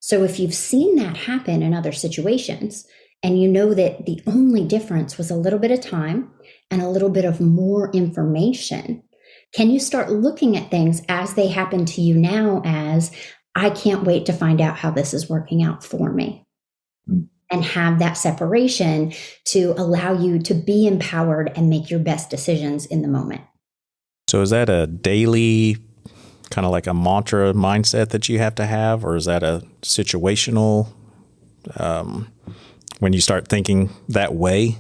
So 0.01 0.25
if 0.25 0.41
you've 0.41 0.55
seen 0.55 0.97
that 0.97 1.17
happen 1.17 1.63
in 1.63 1.73
other 1.73 1.93
situations, 1.93 2.87
and 3.23 3.41
you 3.41 3.49
know 3.49 3.75
that 3.75 4.07
the 4.07 4.21
only 4.27 4.65
difference 4.65 5.17
was 5.17 5.31
a 5.31 5.37
little 5.37 5.59
bit 5.59 5.71
of 5.71 5.81
time 5.81 6.31
and 6.71 6.83
a 6.83 6.89
little 6.89 7.09
bit 7.09 7.25
of 7.25 7.41
more 7.41 7.91
information, 7.93 9.03
can 9.53 9.71
you 9.71 9.81
start 9.81 10.11
looking 10.11 10.57
at 10.57 10.71
things 10.71 11.03
as 11.09 11.35
they 11.35 11.49
happen 11.49 11.85
to 11.87 12.01
you 12.01 12.15
now 12.15 12.63
as 12.65 13.11
I 13.57 13.71
can't 13.71 14.05
wait 14.05 14.27
to 14.27 14.35
find 14.35 14.61
out 14.61 14.77
how 14.77 14.91
this 14.91 15.15
is 15.15 15.31
working 15.31 15.63
out 15.63 15.83
for 15.83 16.13
me. 16.13 16.45
Mm. 17.11 17.29
And 17.49 17.65
have 17.65 18.01
that 18.01 18.15
separation 18.15 19.13
to 19.47 19.73
allow 19.79 20.13
you 20.13 20.41
to 20.41 20.53
be 20.53 20.85
empowered 20.89 21.53
and 21.55 21.71
make 21.71 21.91
your 21.91 22.01
best 22.01 22.29
decisions 22.29 22.87
in 22.87 23.03
the 23.03 23.09
moment. 23.09 23.43
So, 24.27 24.43
is 24.43 24.51
that 24.51 24.69
a 24.69 24.89
daily 24.89 25.77
kind 26.51 26.65
of 26.65 26.73
like 26.73 26.89
a 26.89 26.93
mantra 26.93 27.53
mindset 27.53 28.09
that 28.09 28.29
you 28.29 28.41
have 28.41 28.57
to 28.57 28.67
have, 28.67 29.05
or 29.05 29.15
is 29.15 29.27
that 29.27 29.45
a 29.45 29.63
situational 29.83 30.89
um, 31.77 32.33
when 32.99 33.13
you 33.13 33.21
start 33.21 33.47
thinking 33.47 33.91
that 34.09 34.35
way? 34.35 34.79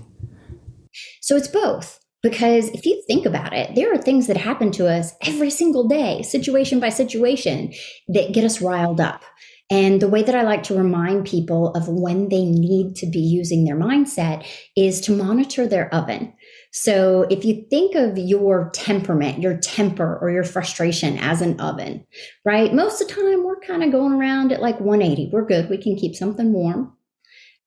So, 1.20 1.36
it's 1.36 1.46
both. 1.46 2.00
Because 2.22 2.68
if 2.70 2.86
you 2.86 3.02
think 3.06 3.26
about 3.26 3.52
it, 3.52 3.74
there 3.74 3.92
are 3.92 3.98
things 3.98 4.26
that 4.26 4.36
happen 4.36 4.72
to 4.72 4.88
us 4.88 5.12
every 5.22 5.50
single 5.50 5.86
day, 5.86 6.22
situation 6.22 6.80
by 6.80 6.88
situation, 6.88 7.72
that 8.08 8.32
get 8.32 8.44
us 8.44 8.60
riled 8.60 9.00
up. 9.00 9.22
And 9.68 10.00
the 10.00 10.08
way 10.08 10.22
that 10.22 10.34
I 10.34 10.42
like 10.42 10.62
to 10.64 10.78
remind 10.78 11.26
people 11.26 11.72
of 11.74 11.88
when 11.88 12.28
they 12.28 12.44
need 12.44 12.94
to 12.96 13.06
be 13.06 13.18
using 13.18 13.64
their 13.64 13.76
mindset 13.76 14.46
is 14.76 15.00
to 15.02 15.16
monitor 15.16 15.66
their 15.66 15.92
oven. 15.92 16.32
So 16.70 17.26
if 17.30 17.44
you 17.44 17.64
think 17.68 17.96
of 17.96 18.16
your 18.16 18.70
temperament, 18.74 19.40
your 19.40 19.56
temper, 19.56 20.18
or 20.20 20.30
your 20.30 20.44
frustration 20.44 21.18
as 21.18 21.40
an 21.42 21.58
oven, 21.60 22.06
right? 22.44 22.72
Most 22.72 23.00
of 23.00 23.08
the 23.08 23.14
time, 23.14 23.44
we're 23.44 23.60
kind 23.60 23.82
of 23.82 23.90
going 23.90 24.12
around 24.12 24.52
at 24.52 24.62
like 24.62 24.78
180. 24.78 25.30
We're 25.32 25.46
good. 25.46 25.68
We 25.68 25.78
can 25.78 25.96
keep 25.96 26.14
something 26.14 26.52
warm. 26.52 26.95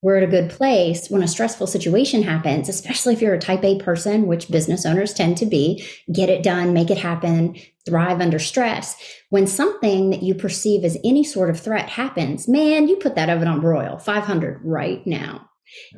We're 0.02 0.16
at 0.16 0.22
a 0.22 0.26
good 0.26 0.48
place 0.50 1.08
when 1.08 1.22
a 1.22 1.28
stressful 1.28 1.66
situation 1.66 2.22
happens, 2.22 2.68
especially 2.68 3.12
if 3.12 3.20
you're 3.20 3.34
a 3.34 3.38
type 3.38 3.64
A 3.64 3.78
person, 3.78 4.26
which 4.26 4.50
business 4.50 4.86
owners 4.86 5.12
tend 5.12 5.36
to 5.38 5.46
be, 5.46 5.86
get 6.10 6.30
it 6.30 6.42
done, 6.42 6.72
make 6.72 6.90
it 6.90 6.98
happen, 6.98 7.56
thrive 7.84 8.20
under 8.20 8.38
stress. 8.38 8.96
When 9.28 9.46
something 9.46 10.10
that 10.10 10.22
you 10.22 10.34
perceive 10.34 10.84
as 10.84 10.96
any 11.04 11.22
sort 11.22 11.50
of 11.50 11.60
threat 11.60 11.88
happens, 11.88 12.48
man, 12.48 12.88
you 12.88 12.96
put 12.96 13.14
that 13.16 13.28
oven 13.28 13.48
on 13.48 13.60
broil 13.60 13.98
500 13.98 14.60
right 14.64 15.06
now. 15.06 15.49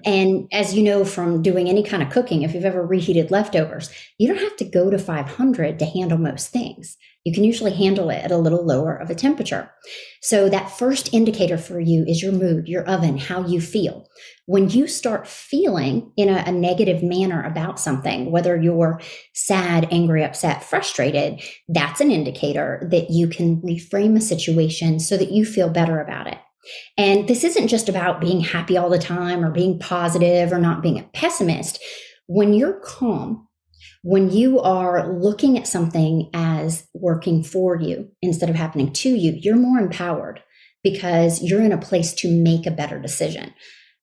And 0.05 0.49
as 0.53 0.75
you 0.75 0.83
know 0.83 1.05
from 1.05 1.43
doing 1.43 1.69
any 1.69 1.83
kind 1.83 2.03
of 2.03 2.11
cooking, 2.11 2.43
if 2.43 2.55
you've 2.55 2.65
ever 2.65 2.87
reheated 2.87 3.31
leftovers, 3.31 3.91
you 4.19 4.29
don't 4.29 4.43
have 4.43 4.57
to 4.57 4.65
go 4.65 4.91
to 4.91 4.99
500 4.99 5.79
to 5.79 5.85
handle 5.85 6.19
most 6.19 6.49
things. 6.49 6.97
You 7.25 7.33
can 7.33 7.45
usually 7.45 7.73
handle 7.73 8.11
it 8.11 8.25
at 8.25 8.33
a 8.33 8.37
little 8.37 8.67
lower 8.67 8.97
of 8.97 9.09
a 9.09 9.15
temperature. 9.15 9.71
So 10.23 10.49
that 10.49 10.71
first 10.71 11.15
indicator 11.15 11.57
for 11.57 11.79
you 11.79 12.05
is 12.05 12.21
your 12.21 12.33
mood, 12.33 12.67
your 12.67 12.85
oven, 12.85 13.17
how 13.17 13.47
you 13.47 13.61
feel. 13.61 14.09
When 14.47 14.69
you 14.69 14.89
start 14.89 15.29
feeling 15.29 16.11
in 16.17 16.29
a, 16.29 16.43
a 16.47 16.53
negative 16.53 17.03
manner 17.03 17.45
about 17.45 17.79
something, 17.79 18.33
whether 18.33 18.61
you're 18.61 19.01
sad, 19.35 19.87
angry, 19.93 20.25
upset, 20.25 20.65
frustrated, 20.65 21.41
that's 21.69 22.01
an 22.01 22.11
indicator 22.11 22.89
that 22.91 23.11
you 23.11 23.29
can 23.29 23.63
reframe 23.63 24.17
a 24.17 24.21
situation 24.21 24.99
so 24.99 25.17
that 25.17 25.31
you 25.31 25.45
feel 25.45 25.71
better 25.71 26.01
about 26.01 26.27
it. 26.27 26.39
And 26.97 27.29
this 27.29 27.45
isn't 27.45 27.69
just 27.69 27.89
about 27.89 28.21
being 28.21 28.41
happy 28.41 28.77
all 28.77 28.91
the 28.91 28.99
time 28.99 29.45
or 29.45 29.51
being 29.51 29.79
positive 29.79 30.53
or 30.53 30.59
not 30.59 30.83
being 30.83 30.99
a 30.99 31.09
pessimist. 31.13 31.79
When 32.27 32.55
you're 32.55 32.81
calm, 32.81 33.49
when 34.03 34.31
you 34.31 34.61
are 34.61 35.13
looking 35.13 35.59
at 35.59 35.67
something 35.67 36.29
as 36.35 36.87
working 36.95 37.43
for 37.43 37.77
you 37.77 38.09
instead 38.21 38.51
of 38.51 38.57
happening 38.57 38.93
to 38.93 39.11
you, 39.11 39.33
you're 39.41 39.57
more 39.57 39.79
empowered 39.79 40.41
because 40.83 41.43
you're 41.43 41.63
in 41.63 41.73
a 41.73 41.79
place 41.79 42.13
to 42.15 42.29
make 42.29 42.67
a 42.67 42.73
better 42.73 42.99
decision. 42.99 43.53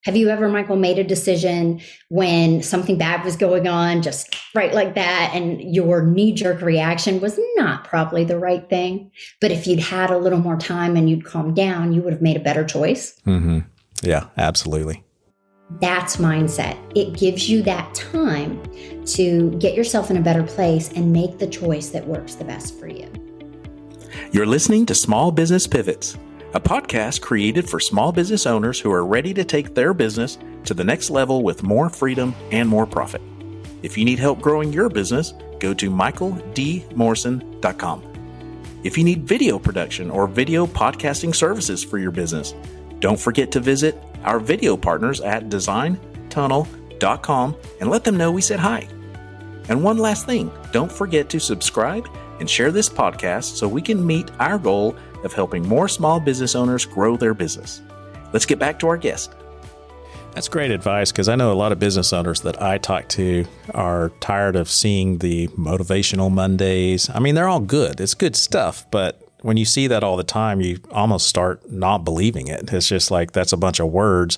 Have 0.05 0.15
you 0.15 0.29
ever, 0.29 0.47
Michael, 0.47 0.77
made 0.77 0.97
a 0.97 1.03
decision 1.03 1.81
when 2.07 2.63
something 2.63 2.97
bad 2.97 3.25
was 3.25 3.35
going 3.35 3.67
on, 3.67 4.01
just 4.01 4.33
right 4.55 4.73
like 4.73 4.95
that, 4.95 5.31
and 5.33 5.61
your 5.61 6.05
knee 6.05 6.31
jerk 6.31 6.61
reaction 6.61 7.19
was 7.19 7.37
not 7.55 7.83
probably 7.83 8.23
the 8.23 8.39
right 8.39 8.69
thing? 8.69 9.11
But 9.41 9.51
if 9.51 9.67
you'd 9.67 9.81
had 9.81 10.09
a 10.09 10.17
little 10.17 10.39
more 10.39 10.55
time 10.55 10.95
and 10.95 11.09
you'd 11.09 11.25
calmed 11.25 11.57
down, 11.57 11.91
you 11.91 12.01
would 12.01 12.13
have 12.13 12.21
made 12.21 12.37
a 12.37 12.41
better 12.41 12.63
choice. 12.63 13.19
Mm-hmm. 13.27 13.59
Yeah, 14.01 14.27
absolutely. 14.37 15.03
That's 15.81 16.15
mindset. 16.15 16.77
It 16.95 17.17
gives 17.17 17.49
you 17.49 17.61
that 17.63 17.93
time 17.93 18.63
to 19.05 19.51
get 19.59 19.75
yourself 19.75 20.09
in 20.09 20.15
a 20.15 20.21
better 20.21 20.43
place 20.43 20.93
and 20.93 21.11
make 21.11 21.39
the 21.39 21.47
choice 21.47 21.89
that 21.89 22.07
works 22.07 22.35
the 22.35 22.45
best 22.45 22.79
for 22.79 22.87
you. 22.87 23.11
You're 24.31 24.45
listening 24.45 24.85
to 24.85 24.95
Small 24.95 25.31
Business 25.31 25.67
Pivots, 25.67 26.17
a 26.53 26.59
podcast 26.59 27.21
created 27.21 27.69
for 27.69 27.79
small 27.79 28.11
business 28.11 28.47
owners 28.47 28.79
who 28.79 28.91
are 28.91 29.05
ready 29.05 29.35
to 29.35 29.43
take 29.43 29.75
their 29.75 29.93
business 29.93 30.39
to 30.65 30.73
the 30.73 30.83
next 30.83 31.11
level 31.11 31.43
with 31.43 31.61
more 31.61 31.89
freedom 31.89 32.33
and 32.51 32.67
more 32.67 32.87
profit. 32.87 33.21
If 33.83 33.97
you 33.97 34.03
need 34.03 34.19
help 34.19 34.41
growing 34.41 34.73
your 34.73 34.89
business, 34.89 35.33
go 35.59 35.73
to 35.75 35.91
michaeldmorrison.com. 35.91 38.03
If 38.83 38.97
you 38.97 39.03
need 39.03 39.27
video 39.27 39.59
production 39.59 40.09
or 40.09 40.25
video 40.25 40.65
podcasting 40.65 41.35
services 41.35 41.83
for 41.83 41.97
your 41.97 42.11
business, 42.11 42.55
don't 42.99 43.19
forget 43.19 43.51
to 43.51 43.59
visit 43.59 44.01
our 44.23 44.39
video 44.39 44.75
partners 44.75 45.21
at 45.21 45.49
designtunnel.com 45.49 47.55
and 47.79 47.89
let 47.89 48.03
them 48.03 48.17
know 48.17 48.31
we 48.31 48.41
said 48.41 48.59
hi. 48.59 48.87
And 49.69 49.83
one 49.83 49.99
last 49.99 50.25
thing 50.25 50.51
don't 50.71 50.91
forget 50.91 51.29
to 51.29 51.39
subscribe 51.39 52.07
and 52.39 52.49
share 52.49 52.71
this 52.71 52.89
podcast 52.89 53.55
so 53.55 53.67
we 53.67 53.81
can 53.81 54.05
meet 54.05 54.31
our 54.39 54.57
goal 54.57 54.95
of 55.23 55.33
helping 55.33 55.67
more 55.67 55.87
small 55.87 56.19
business 56.19 56.55
owners 56.55 56.85
grow 56.85 57.17
their 57.17 57.33
business. 57.33 57.81
Let's 58.33 58.45
get 58.45 58.59
back 58.59 58.79
to 58.79 58.87
our 58.87 58.97
guest. 58.97 59.33
That's 60.33 60.47
great 60.47 60.71
advice 60.71 61.11
because 61.11 61.27
I 61.27 61.35
know 61.35 61.51
a 61.51 61.55
lot 61.55 61.71
of 61.71 61.79
business 61.79 62.13
owners 62.13 62.41
that 62.41 62.61
I 62.61 62.77
talk 62.77 63.07
to 63.09 63.45
are 63.73 64.09
tired 64.19 64.55
of 64.55 64.69
seeing 64.69 65.17
the 65.17 65.47
motivational 65.49 66.31
Mondays. 66.31 67.09
I 67.09 67.19
mean, 67.19 67.35
they're 67.35 67.47
all 67.47 67.59
good, 67.59 67.99
it's 67.99 68.13
good 68.13 68.35
stuff, 68.35 68.85
but 68.91 69.21
when 69.41 69.57
you 69.57 69.65
see 69.65 69.87
that 69.87 70.03
all 70.03 70.17
the 70.17 70.23
time, 70.23 70.61
you 70.61 70.79
almost 70.91 71.27
start 71.27 71.71
not 71.71 71.99
believing 71.99 72.47
it. 72.47 72.71
It's 72.71 72.87
just 72.87 73.09
like 73.09 73.31
that's 73.31 73.53
a 73.53 73.57
bunch 73.57 73.79
of 73.79 73.87
words. 73.87 74.37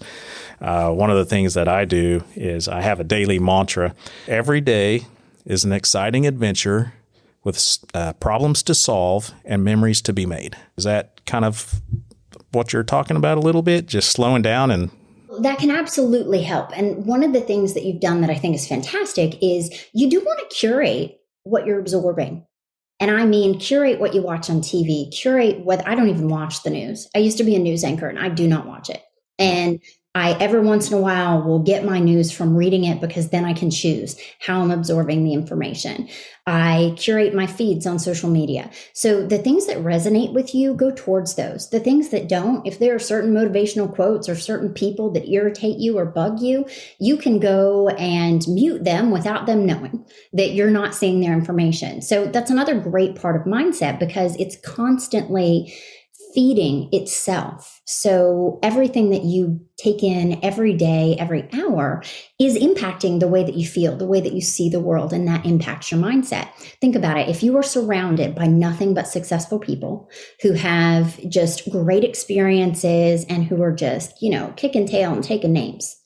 Uh, 0.59 0.91
one 0.91 1.09
of 1.09 1.17
the 1.17 1.25
things 1.25 1.55
that 1.55 1.67
I 1.67 1.85
do 1.85 2.23
is 2.35 2.67
I 2.67 2.81
have 2.81 2.99
a 2.99 3.03
daily 3.03 3.39
mantra. 3.39 3.95
Every 4.27 4.61
day 4.61 5.07
is 5.45 5.65
an 5.65 5.71
exciting 5.71 6.27
adventure 6.27 6.93
with 7.43 7.79
uh, 7.93 8.13
problems 8.13 8.63
to 8.63 8.75
solve 8.75 9.31
and 9.45 9.63
memories 9.63 10.01
to 10.03 10.13
be 10.13 10.25
made. 10.25 10.55
Is 10.77 10.83
that 10.83 11.25
kind 11.25 11.45
of 11.45 11.81
what 12.51 12.73
you're 12.73 12.83
talking 12.83 13.17
about 13.17 13.37
a 13.37 13.41
little 13.41 13.61
bit? 13.61 13.87
Just 13.87 14.11
slowing 14.11 14.41
down 14.41 14.71
and 14.71 14.91
that 15.39 15.59
can 15.59 15.71
absolutely 15.71 16.43
help. 16.43 16.77
And 16.77 17.05
one 17.05 17.23
of 17.23 17.33
the 17.33 17.41
things 17.41 17.73
that 17.73 17.85
you've 17.85 18.01
done 18.01 18.21
that 18.21 18.29
I 18.29 18.35
think 18.35 18.55
is 18.55 18.67
fantastic 18.67 19.37
is 19.41 19.87
you 19.93 20.09
do 20.09 20.19
want 20.19 20.39
to 20.39 20.55
curate 20.55 21.19
what 21.43 21.65
you're 21.65 21.79
absorbing. 21.79 22.45
And 22.99 23.09
I 23.09 23.25
mean, 23.25 23.57
curate 23.59 23.99
what 23.99 24.13
you 24.13 24.21
watch 24.21 24.49
on 24.49 24.61
TV, 24.61 25.11
curate 25.11 25.59
what 25.61 25.87
I 25.87 25.95
don't 25.95 26.09
even 26.09 26.27
watch 26.27 26.63
the 26.63 26.69
news. 26.69 27.07
I 27.15 27.19
used 27.19 27.37
to 27.37 27.43
be 27.43 27.55
a 27.55 27.59
news 27.59 27.83
anchor 27.83 28.07
and 28.07 28.19
I 28.19 28.29
do 28.29 28.47
not 28.47 28.67
watch 28.67 28.89
it. 28.89 29.01
And 29.39 29.79
I 30.13 30.33
every 30.39 30.59
once 30.59 30.91
in 30.91 30.97
a 30.97 31.01
while 31.01 31.41
will 31.41 31.59
get 31.59 31.85
my 31.85 31.99
news 31.99 32.31
from 32.31 32.57
reading 32.57 32.83
it 32.83 32.99
because 32.99 33.29
then 33.29 33.45
I 33.45 33.53
can 33.53 33.71
choose 33.71 34.19
how 34.39 34.61
I'm 34.61 34.71
absorbing 34.71 35.23
the 35.23 35.33
information. 35.33 36.09
I 36.45 36.95
curate 36.97 37.33
my 37.33 37.47
feeds 37.47 37.85
on 37.85 37.99
social 37.99 38.29
media. 38.29 38.71
So 38.93 39.25
the 39.25 39.37
things 39.37 39.67
that 39.67 39.77
resonate 39.77 40.33
with 40.33 40.53
you, 40.55 40.73
go 40.73 40.91
towards 40.91 41.35
those. 41.35 41.69
The 41.69 41.79
things 41.79 42.09
that 42.09 42.27
don't, 42.27 42.65
if 42.65 42.79
there 42.79 42.95
are 42.95 42.99
certain 42.99 43.31
motivational 43.31 43.93
quotes 43.93 44.27
or 44.27 44.35
certain 44.35 44.73
people 44.73 45.11
that 45.11 45.29
irritate 45.29 45.77
you 45.77 45.97
or 45.97 46.05
bug 46.05 46.41
you, 46.41 46.65
you 46.99 47.15
can 47.15 47.39
go 47.39 47.89
and 47.89 48.45
mute 48.47 48.83
them 48.83 49.11
without 49.11 49.45
them 49.45 49.65
knowing 49.65 50.03
that 50.33 50.53
you're 50.53 50.71
not 50.71 50.95
seeing 50.95 51.21
their 51.21 51.33
information. 51.33 52.01
So 52.01 52.25
that's 52.25 52.51
another 52.51 52.77
great 52.77 53.15
part 53.15 53.39
of 53.39 53.43
mindset 53.43 53.99
because 53.99 54.35
it's 54.37 54.57
constantly 54.57 55.73
feeding 56.33 56.89
itself. 56.91 57.81
So 57.85 58.59
everything 58.63 59.09
that 59.09 59.23
you 59.23 59.59
take 59.77 60.03
in 60.03 60.39
every 60.43 60.73
day, 60.73 61.15
every 61.19 61.49
hour 61.53 62.03
is 62.39 62.57
impacting 62.57 63.19
the 63.19 63.27
way 63.27 63.43
that 63.43 63.55
you 63.55 63.65
feel, 63.65 63.97
the 63.97 64.05
way 64.05 64.21
that 64.21 64.33
you 64.33 64.41
see 64.41 64.69
the 64.69 64.79
world, 64.79 65.13
and 65.13 65.27
that 65.27 65.45
impacts 65.45 65.91
your 65.91 65.99
mindset. 65.99 66.49
Think 66.79 66.95
about 66.95 67.17
it. 67.17 67.29
If 67.29 67.43
you 67.43 67.57
are 67.57 67.63
surrounded 67.63 68.35
by 68.35 68.47
nothing 68.47 68.93
but 68.93 69.07
successful 69.07 69.59
people 69.59 70.09
who 70.41 70.53
have 70.53 71.19
just 71.29 71.69
great 71.69 72.03
experiences 72.03 73.25
and 73.25 73.45
who 73.45 73.61
are 73.61 73.73
just, 73.73 74.21
you 74.21 74.29
know, 74.29 74.53
kicking 74.55 74.87
tail 74.87 75.13
and 75.13 75.23
taking 75.23 75.53
names, 75.53 75.97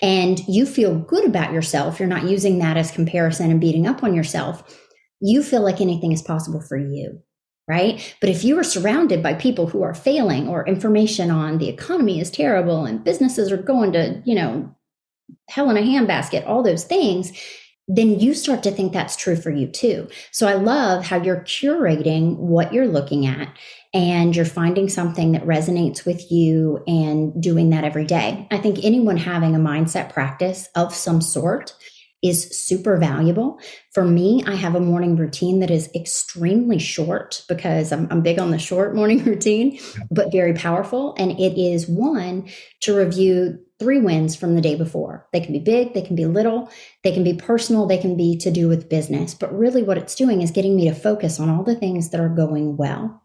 and 0.00 0.40
you 0.48 0.66
feel 0.66 0.98
good 0.98 1.24
about 1.24 1.52
yourself, 1.52 1.98
you're 1.98 2.08
not 2.08 2.28
using 2.28 2.58
that 2.58 2.76
as 2.76 2.90
comparison 2.90 3.50
and 3.50 3.60
beating 3.60 3.86
up 3.86 4.02
on 4.02 4.14
yourself, 4.14 4.78
you 5.20 5.42
feel 5.42 5.62
like 5.62 5.80
anything 5.80 6.12
is 6.12 6.22
possible 6.22 6.60
for 6.60 6.76
you 6.76 7.22
right? 7.68 8.14
But 8.20 8.30
if 8.30 8.44
you 8.44 8.58
are 8.58 8.64
surrounded 8.64 9.22
by 9.22 9.34
people 9.34 9.66
who 9.66 9.82
are 9.82 9.94
failing 9.94 10.48
or 10.48 10.66
information 10.66 11.30
on 11.30 11.58
the 11.58 11.68
economy 11.68 12.20
is 12.20 12.30
terrible 12.30 12.84
and 12.84 13.04
businesses 13.04 13.52
are 13.52 13.56
going 13.56 13.92
to, 13.92 14.20
you 14.24 14.34
know, 14.34 14.74
hell 15.48 15.70
in 15.70 15.76
a 15.76 15.80
handbasket, 15.80 16.46
all 16.46 16.62
those 16.62 16.84
things, 16.84 17.32
then 17.88 18.18
you 18.18 18.32
start 18.34 18.62
to 18.62 18.70
think 18.70 18.92
that's 18.92 19.16
true 19.16 19.36
for 19.36 19.50
you 19.50 19.66
too. 19.66 20.08
So 20.30 20.46
I 20.46 20.54
love 20.54 21.04
how 21.04 21.22
you're 21.22 21.40
curating 21.40 22.36
what 22.36 22.72
you're 22.72 22.86
looking 22.86 23.26
at 23.26 23.48
and 23.92 24.34
you're 24.34 24.44
finding 24.44 24.88
something 24.88 25.32
that 25.32 25.44
resonates 25.44 26.06
with 26.06 26.30
you 26.30 26.82
and 26.86 27.40
doing 27.42 27.70
that 27.70 27.84
every 27.84 28.06
day. 28.06 28.46
I 28.50 28.58
think 28.58 28.78
anyone 28.82 29.16
having 29.16 29.54
a 29.54 29.58
mindset 29.58 30.12
practice 30.12 30.68
of 30.74 30.94
some 30.94 31.20
sort 31.20 31.74
is 32.22 32.48
super 32.56 32.96
valuable. 32.96 33.58
For 33.92 34.04
me, 34.04 34.44
I 34.46 34.54
have 34.54 34.74
a 34.74 34.80
morning 34.80 35.16
routine 35.16 35.60
that 35.60 35.70
is 35.70 35.90
extremely 35.94 36.78
short 36.78 37.44
because 37.48 37.90
I'm, 37.90 38.06
I'm, 38.10 38.22
big 38.22 38.38
on 38.38 38.52
the 38.52 38.58
short 38.58 38.94
morning 38.94 39.24
routine, 39.24 39.78
but 40.10 40.30
very 40.30 40.54
powerful. 40.54 41.14
And 41.18 41.32
it 41.32 41.60
is 41.60 41.88
one 41.88 42.48
to 42.82 42.96
review 42.96 43.58
three 43.80 43.98
wins 43.98 44.36
from 44.36 44.54
the 44.54 44.60
day 44.60 44.76
before. 44.76 45.26
They 45.32 45.40
can 45.40 45.52
be 45.52 45.58
big, 45.58 45.92
they 45.92 46.02
can 46.02 46.14
be 46.14 46.26
little, 46.26 46.70
they 47.02 47.12
can 47.12 47.24
be 47.24 47.34
personal, 47.34 47.86
they 47.86 47.98
can 47.98 48.16
be 48.16 48.36
to 48.38 48.50
do 48.52 48.68
with 48.68 48.88
business. 48.88 49.34
But 49.34 49.56
really, 49.56 49.82
what 49.82 49.98
it's 49.98 50.14
doing 50.14 50.40
is 50.40 50.52
getting 50.52 50.76
me 50.76 50.88
to 50.88 50.94
focus 50.94 51.40
on 51.40 51.48
all 51.48 51.64
the 51.64 51.74
things 51.74 52.10
that 52.10 52.20
are 52.20 52.28
going 52.28 52.76
well. 52.76 53.21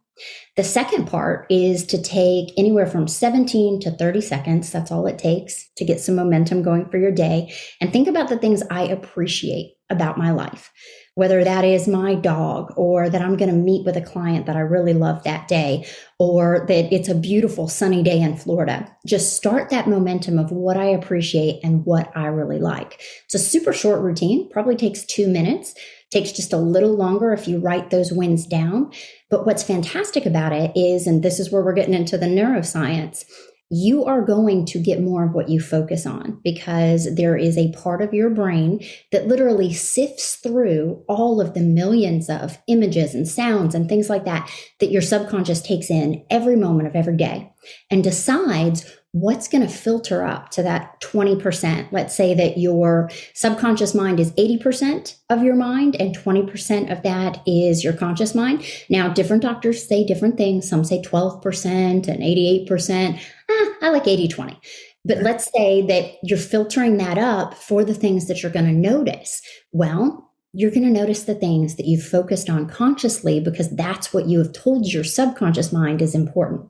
The 0.56 0.64
second 0.64 1.08
part 1.08 1.46
is 1.50 1.86
to 1.88 2.02
take 2.02 2.54
anywhere 2.58 2.88
from 2.88 3.08
17 3.08 3.80
to 3.82 3.92
30 3.92 4.22
seconds. 4.22 4.72
That's 4.72 4.92
all 4.92 5.06
it 5.08 5.20
takes 5.20 5.70
to 5.78 5.86
get 5.86 6.00
some 6.00 6.16
momentum 6.16 6.64
going 6.64 6.90
for 6.90 6.98
your 6.98 7.12
day. 7.12 7.54
And 7.80 7.92
think 7.92 8.08
about 8.08 8.30
the 8.30 8.38
things 8.38 8.64
I 8.70 8.84
appreciate 8.84 9.74
about 9.90 10.18
my 10.18 10.32
life, 10.32 10.72
whether 11.16 11.44
that 11.44 11.64
is 11.64 11.88
my 11.88 12.14
dog 12.14 12.74
or 12.76 13.10
that 13.10 13.22
I'm 13.22 13.38
going 13.38 13.50
to 13.50 13.56
meet 13.56 13.86
with 13.86 13.96
a 13.96 14.02
client 14.02 14.46
that 14.48 14.58
I 14.58 14.62
really 14.62 14.94
love 14.94 15.24
that 15.24 15.48
day 15.48 15.86
or 16.20 16.66
that 16.68 16.94
it's 16.94 17.08
a 17.08 17.16
beautiful 17.16 17.70
sunny 17.70 18.04
day 18.04 18.20
in 18.20 18.36
Florida. 18.36 18.94
Just 19.06 19.38
start 19.38 19.70
that 19.70 19.88
momentum 19.88 20.40
of 20.40 20.52
what 20.52 20.76
I 20.76 20.86
appreciate 20.86 21.62
and 21.64 21.86
what 21.86 22.12
I 22.18 22.26
really 22.26 22.60
like. 22.60 23.02
It's 23.26 23.36
a 23.36 23.40
super 23.40 23.72
short 23.72 24.02
routine, 24.02 24.50
probably 24.50 24.76
takes 24.76 25.06
two 25.06 25.28
minutes 25.28 25.74
takes 26.10 26.32
just 26.32 26.54
a 26.54 26.58
little 26.58 26.96
longer 26.96 27.34
if 27.34 27.48
you 27.48 27.60
write 27.60 27.90
those 27.90 28.12
wins 28.12 28.46
down. 28.46 28.92
But 29.30 29.46
what's 29.46 29.64
fantastic 29.64 30.26
about 30.26 30.54
it 30.54 30.72
is, 30.76 31.08
and 31.08 31.22
this 31.22 31.40
is 31.40 31.52
where 31.52 31.64
we're 31.64 31.74
getting 31.74 31.94
into 31.94 32.18
the 32.18 32.28
neuroscience, 32.28 33.26
you 33.70 34.06
are 34.06 34.22
going 34.22 34.66
to 34.66 34.80
get 34.80 35.02
more 35.02 35.26
of 35.26 35.34
what 35.34 35.50
you 35.50 35.60
focus 35.60 36.06
on 36.06 36.40
because 36.42 37.14
there 37.16 37.36
is 37.36 37.58
a 37.58 37.72
part 37.74 38.02
of 38.02 38.14
your 38.14 38.30
brain 38.30 38.82
that 39.12 39.28
literally 39.28 39.74
sifts 39.74 40.36
through 40.36 41.04
all 41.10 41.42
of 41.42 41.54
the 41.54 41.60
millions 41.60 42.30
of 42.30 42.58
images 42.68 43.14
and 43.14 43.28
sounds 43.28 43.76
and 43.76 43.90
things 43.90 44.10
like 44.10 44.24
that 44.24 44.50
that 44.80 44.92
your 44.92 45.02
subconscious 45.02 45.62
takes 45.62 45.90
in 45.90 46.26
every 46.30 46.56
moment 46.56 46.88
of 46.88 46.96
every 46.96 47.18
day 47.18 47.52
and 47.90 48.04
decides 48.04 48.86
what's 49.12 49.48
going 49.48 49.66
to 49.66 49.74
filter 49.74 50.24
up 50.24 50.50
to 50.52 50.64
that 50.64 51.00
20%. 51.02 51.92
Let's 51.92 52.16
say 52.16 52.34
that 52.34 52.58
your 52.58 53.10
subconscious 53.34 53.96
mind 53.96 54.20
is 54.20 54.32
80% 54.34 55.16
of 55.30 55.44
your 55.44 55.56
mind 55.56 55.96
and 56.00 56.16
20% 56.16 56.92
of 56.92 57.04
that 57.04 57.42
is 57.48 57.84
your 57.84 57.94
conscious 57.94 58.36
mind. 58.36 58.64
Now, 58.90 59.10
different 59.10 59.42
doctors 59.42 59.88
say 59.88 60.06
different 60.06 60.38
things. 60.38 60.70
Some 60.70 60.84
say 60.84 61.02
12% 61.02 62.08
and 62.08 62.22
88%. 62.70 63.20
Ah, 63.50 63.74
I 63.82 63.90
like 63.90 64.08
80 64.08 64.28
20. 64.28 64.60
But 65.06 65.20
let's 65.20 65.50
say 65.56 65.86
that 65.88 66.16
you're 66.22 66.38
filtering 66.38 66.98
that 66.98 67.18
up 67.18 67.54
for 67.54 67.86
the 67.86 67.94
things 67.94 68.28
that 68.28 68.44
you're 68.44 68.52
going 68.52 68.66
to 68.66 68.74
notice. 68.74 69.42
Well, 69.72 70.28
you're 70.54 70.72
going 70.72 70.84
to 70.84 71.00
notice 71.00 71.24
the 71.24 71.36
things 71.36 71.76
that 71.76 71.86
you've 71.86 72.04
focused 72.04 72.50
on 72.50 72.68
consciously 72.68 73.40
because 73.40 73.70
that's 73.76 74.14
what 74.14 74.28
you 74.28 74.40
have 74.40 74.52
told 74.52 74.92
your 74.92 75.04
subconscious 75.04 75.72
mind 75.72 76.02
is 76.02 76.14
important. 76.14 76.70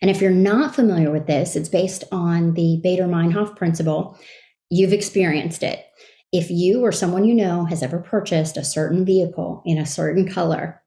And 0.00 0.10
if 0.10 0.20
you're 0.20 0.30
not 0.30 0.74
familiar 0.74 1.10
with 1.10 1.26
this, 1.26 1.56
it's 1.56 1.68
based 1.68 2.04
on 2.12 2.54
the 2.54 2.80
Baader 2.84 3.08
Meinhof 3.08 3.56
principle. 3.56 4.18
You've 4.70 4.92
experienced 4.92 5.62
it. 5.62 5.84
If 6.32 6.50
you 6.50 6.84
or 6.84 6.92
someone 6.92 7.24
you 7.24 7.34
know 7.34 7.64
has 7.64 7.82
ever 7.82 7.98
purchased 7.98 8.56
a 8.56 8.64
certain 8.64 9.04
vehicle 9.04 9.62
in 9.64 9.78
a 9.78 9.86
certain 9.86 10.28
color, 10.28 10.82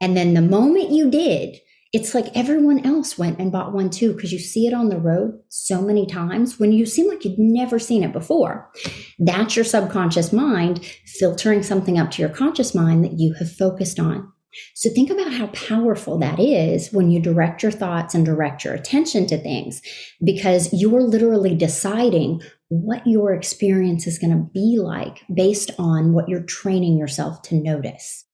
and 0.00 0.16
then 0.16 0.34
the 0.34 0.42
moment 0.42 0.90
you 0.90 1.10
did, 1.10 1.56
it's 1.92 2.14
like 2.14 2.36
everyone 2.36 2.84
else 2.84 3.16
went 3.16 3.38
and 3.38 3.50
bought 3.50 3.72
one 3.72 3.90
too 3.90 4.12
because 4.12 4.32
you 4.32 4.38
see 4.38 4.66
it 4.66 4.74
on 4.74 4.88
the 4.88 4.98
road 4.98 5.38
so 5.48 5.80
many 5.80 6.04
times 6.04 6.58
when 6.58 6.72
you 6.72 6.84
seem 6.84 7.08
like 7.08 7.24
you'd 7.24 7.38
never 7.38 7.78
seen 7.78 8.02
it 8.02 8.12
before. 8.12 8.70
That's 9.18 9.56
your 9.56 9.64
subconscious 9.64 10.32
mind 10.32 10.84
filtering 11.06 11.62
something 11.62 11.98
up 11.98 12.10
to 12.12 12.22
your 12.22 12.30
conscious 12.30 12.74
mind 12.74 13.04
that 13.04 13.18
you 13.18 13.34
have 13.34 13.50
focused 13.50 13.98
on. 13.98 14.30
So 14.74 14.90
think 14.90 15.10
about 15.10 15.32
how 15.32 15.48
powerful 15.48 16.18
that 16.18 16.38
is 16.38 16.92
when 16.92 17.10
you 17.10 17.20
direct 17.20 17.62
your 17.62 17.72
thoughts 17.72 18.14
and 18.14 18.24
direct 18.24 18.64
your 18.64 18.74
attention 18.74 19.26
to 19.28 19.38
things 19.38 19.82
because 20.24 20.72
you're 20.72 21.02
literally 21.02 21.54
deciding 21.54 22.42
what 22.68 23.06
your 23.06 23.32
experience 23.32 24.06
is 24.06 24.18
going 24.18 24.32
to 24.32 24.50
be 24.52 24.78
like 24.80 25.22
based 25.32 25.70
on 25.78 26.12
what 26.12 26.28
you're 26.28 26.42
training 26.42 26.98
yourself 26.98 27.42
to 27.42 27.54
notice. 27.54 28.24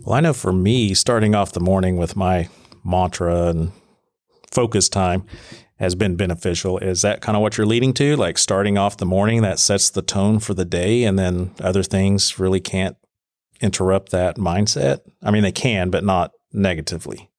Well, 0.00 0.14
I 0.14 0.20
know 0.20 0.32
for 0.32 0.52
me, 0.52 0.94
starting 0.94 1.34
off 1.34 1.52
the 1.52 1.60
morning 1.60 1.96
with 1.96 2.16
my 2.16 2.48
mantra 2.84 3.48
and 3.48 3.72
focus 4.50 4.88
time 4.88 5.24
has 5.78 5.94
been 5.94 6.16
beneficial. 6.16 6.78
Is 6.78 7.02
that 7.02 7.22
kind 7.22 7.36
of 7.36 7.42
what 7.42 7.56
you're 7.56 7.66
leading 7.66 7.94
to? 7.94 8.16
Like 8.16 8.36
starting 8.38 8.76
off 8.76 8.98
the 8.98 9.06
morning 9.06 9.42
that 9.42 9.58
sets 9.58 9.90
the 9.90 10.02
tone 10.02 10.38
for 10.38 10.52
the 10.52 10.64
day, 10.64 11.04
and 11.04 11.18
then 11.18 11.52
other 11.60 11.82
things 11.82 12.38
really 12.38 12.60
can't 12.60 12.96
interrupt 13.60 14.10
that 14.12 14.36
mindset? 14.36 15.00
I 15.22 15.30
mean, 15.30 15.42
they 15.42 15.52
can, 15.52 15.90
but 15.90 16.04
not 16.04 16.32
negatively. 16.52 17.30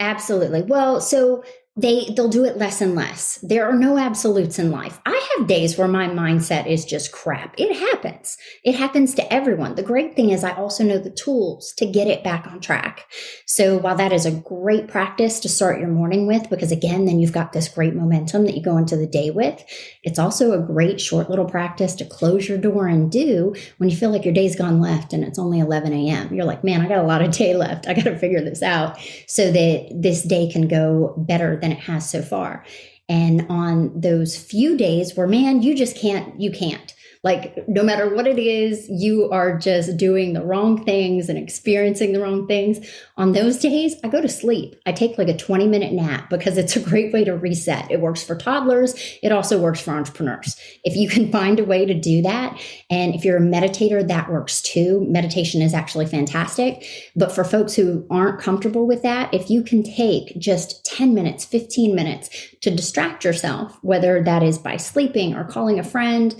Absolutely. 0.00 0.62
Well, 0.62 1.00
so 1.00 1.44
they 1.74 2.12
they'll 2.14 2.28
do 2.28 2.44
it 2.44 2.58
less 2.58 2.82
and 2.82 2.94
less. 2.94 3.38
There 3.42 3.66
are 3.66 3.76
no 3.76 3.96
absolutes 3.96 4.58
in 4.58 4.70
life. 4.70 5.00
I 5.06 5.36
have 5.38 5.46
days 5.46 5.78
where 5.78 5.88
my 5.88 6.06
mindset 6.06 6.66
is 6.66 6.84
just 6.84 7.12
crap. 7.12 7.54
It 7.56 7.74
happens. 7.74 8.36
It 8.62 8.74
happens 8.74 9.14
to 9.14 9.32
everyone. 9.32 9.74
The 9.74 9.82
great 9.82 10.14
thing 10.14 10.30
is 10.30 10.44
I 10.44 10.52
also 10.52 10.84
know 10.84 10.98
the 10.98 11.08
tools 11.08 11.72
to 11.78 11.86
get 11.86 12.08
it 12.08 12.22
back 12.22 12.46
on 12.46 12.60
track. 12.60 13.10
So 13.46 13.78
while 13.78 13.96
that 13.96 14.12
is 14.12 14.26
a 14.26 14.32
great 14.32 14.86
practice 14.88 15.40
to 15.40 15.48
start 15.48 15.80
your 15.80 15.88
morning 15.88 16.26
with 16.26 16.50
because 16.50 16.72
again 16.72 17.06
then 17.06 17.20
you've 17.20 17.32
got 17.32 17.54
this 17.54 17.68
great 17.68 17.94
momentum 17.94 18.44
that 18.44 18.54
you 18.54 18.62
go 18.62 18.76
into 18.76 18.96
the 18.98 19.06
day 19.06 19.30
with, 19.30 19.64
it's 20.02 20.18
also 20.18 20.52
a 20.52 20.62
great 20.62 21.00
short 21.00 21.30
little 21.30 21.46
practice 21.46 21.94
to 21.94 22.04
close 22.04 22.46
your 22.46 22.58
door 22.58 22.86
and 22.86 23.10
do 23.10 23.54
when 23.78 23.88
you 23.88 23.96
feel 23.96 24.10
like 24.10 24.26
your 24.26 24.34
day's 24.34 24.56
gone 24.56 24.78
left 24.78 25.14
and 25.14 25.24
it's 25.24 25.38
only 25.38 25.58
11 25.58 25.94
a.m. 25.94 26.34
You're 26.34 26.44
like, 26.44 26.64
man, 26.64 26.82
I 26.82 26.88
got 26.88 26.98
a 26.98 27.06
lot 27.06 27.22
of 27.22 27.30
day 27.36 27.56
left. 27.56 27.88
I 27.88 27.94
got 27.94 28.04
to 28.04 28.18
figure 28.18 28.42
this 28.42 28.62
out 28.62 28.98
so 29.26 29.50
that 29.50 29.88
this 29.94 30.22
day 30.22 30.50
can 30.50 30.68
go 30.68 31.14
better 31.16 31.61
than 31.62 31.72
it 31.72 31.78
has 31.78 32.10
so 32.10 32.20
far. 32.20 32.66
And 33.08 33.46
on 33.48 33.98
those 33.98 34.36
few 34.36 34.76
days 34.76 35.16
where, 35.16 35.26
man, 35.26 35.62
you 35.62 35.74
just 35.74 35.96
can't, 35.96 36.38
you 36.38 36.50
can't 36.52 36.94
like, 37.24 37.68
no 37.68 37.84
matter 37.84 38.12
what 38.12 38.26
it 38.26 38.38
is, 38.38 38.88
you 38.90 39.30
are 39.30 39.56
just 39.56 39.96
doing 39.96 40.32
the 40.32 40.44
wrong 40.44 40.84
things 40.84 41.28
and 41.28 41.38
experiencing 41.38 42.12
the 42.12 42.20
wrong 42.20 42.48
things. 42.48 42.84
On 43.16 43.30
those 43.30 43.58
days, 43.58 43.94
I 44.02 44.08
go 44.08 44.20
to 44.20 44.28
sleep. 44.28 44.74
I 44.86 44.92
take 44.92 45.16
like 45.18 45.28
a 45.28 45.36
20 45.36 45.68
minute 45.68 45.92
nap 45.92 46.28
because 46.30 46.58
it's 46.58 46.74
a 46.74 46.80
great 46.80 47.12
way 47.12 47.22
to 47.22 47.36
reset. 47.36 47.88
It 47.92 48.00
works 48.00 48.24
for 48.24 48.34
toddlers, 48.34 48.94
it 49.22 49.30
also 49.30 49.60
works 49.60 49.80
for 49.80 49.92
entrepreneurs. 49.92 50.56
If 50.82 50.96
you 50.96 51.08
can 51.08 51.30
find 51.30 51.60
a 51.60 51.64
way 51.64 51.86
to 51.86 51.94
do 51.94 52.22
that, 52.22 52.60
and 52.90 53.14
if 53.14 53.24
you're 53.24 53.36
a 53.36 53.40
meditator, 53.40 54.06
that 54.08 54.28
works 54.28 54.60
too. 54.60 55.06
Meditation 55.08 55.62
is 55.62 55.74
actually 55.74 56.06
fantastic. 56.06 56.84
But 57.14 57.30
for 57.30 57.44
folks 57.44 57.74
who 57.74 58.04
aren't 58.10 58.40
comfortable 58.40 58.86
with 58.88 59.02
that, 59.02 59.32
if 59.32 59.48
you 59.48 59.62
can 59.62 59.84
take 59.84 60.36
just 60.40 60.84
10 60.86 61.14
minutes, 61.14 61.44
15 61.44 61.94
minutes 61.94 62.30
to 62.62 62.74
distract 62.74 63.24
yourself, 63.24 63.78
whether 63.82 64.24
that 64.24 64.42
is 64.42 64.58
by 64.58 64.76
sleeping 64.76 65.34
or 65.34 65.44
calling 65.44 65.78
a 65.78 65.84
friend, 65.84 66.34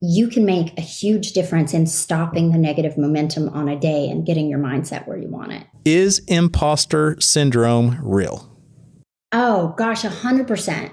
you 0.00 0.28
can 0.28 0.44
make 0.44 0.76
a 0.78 0.82
huge 0.82 1.32
difference 1.32 1.74
in 1.74 1.86
stopping 1.86 2.52
the 2.52 2.58
negative 2.58 2.96
momentum 2.96 3.48
on 3.48 3.68
a 3.68 3.78
day 3.78 4.08
and 4.08 4.24
getting 4.24 4.48
your 4.48 4.60
mindset 4.60 5.06
where 5.08 5.18
you 5.18 5.28
want 5.28 5.52
it. 5.52 5.64
Is 5.84 6.20
imposter 6.28 7.20
syndrome 7.20 7.98
real? 8.02 8.48
Oh 9.32 9.74
gosh, 9.76 10.04
a 10.04 10.10
hundred 10.10 10.46
percent. 10.46 10.92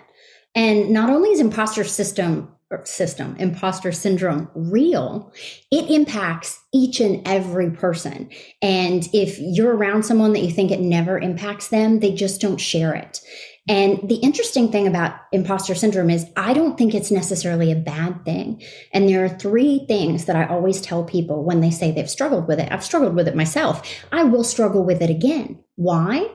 And 0.55 0.89
not 0.89 1.09
only 1.09 1.29
is 1.29 1.39
imposter 1.39 1.83
system 1.83 2.51
system, 2.83 3.35
imposter 3.37 3.91
syndrome 3.91 4.49
real, 4.55 5.31
it 5.71 5.89
impacts 5.89 6.59
each 6.73 6.99
and 6.99 7.25
every 7.27 7.69
person. 7.69 8.29
And 8.61 9.07
if 9.13 9.37
you're 9.39 9.75
around 9.75 10.03
someone 10.03 10.33
that 10.33 10.41
you 10.41 10.51
think 10.51 10.71
it 10.71 10.81
never 10.81 11.19
impacts 11.19 11.67
them, 11.67 11.99
they 11.99 12.13
just 12.13 12.41
don't 12.41 12.57
share 12.57 12.93
it. 12.93 13.21
And 13.67 14.07
the 14.07 14.17
interesting 14.17 14.71
thing 14.71 14.85
about 14.85 15.19
imposter 15.31 15.73
syndrome 15.73 16.11
is 16.11 16.27
I 16.35 16.53
don't 16.53 16.77
think 16.77 16.93
it's 16.93 17.09
necessarily 17.09 17.71
a 17.71 17.75
bad 17.75 18.23
thing. 18.23 18.61
And 18.93 19.09
there 19.09 19.25
are 19.25 19.29
three 19.29 19.85
things 19.87 20.25
that 20.25 20.35
I 20.35 20.45
always 20.45 20.79
tell 20.81 21.03
people 21.03 21.43
when 21.43 21.61
they 21.61 21.71
say 21.71 21.91
they've 21.91 22.09
struggled 22.09 22.47
with 22.47 22.59
it. 22.59 22.71
I've 22.71 22.83
struggled 22.83 23.15
with 23.15 23.27
it 23.27 23.35
myself. 23.35 24.05
I 24.11 24.23
will 24.23 24.43
struggle 24.43 24.83
with 24.83 25.01
it 25.01 25.09
again. 25.09 25.63
Why? 25.77 26.29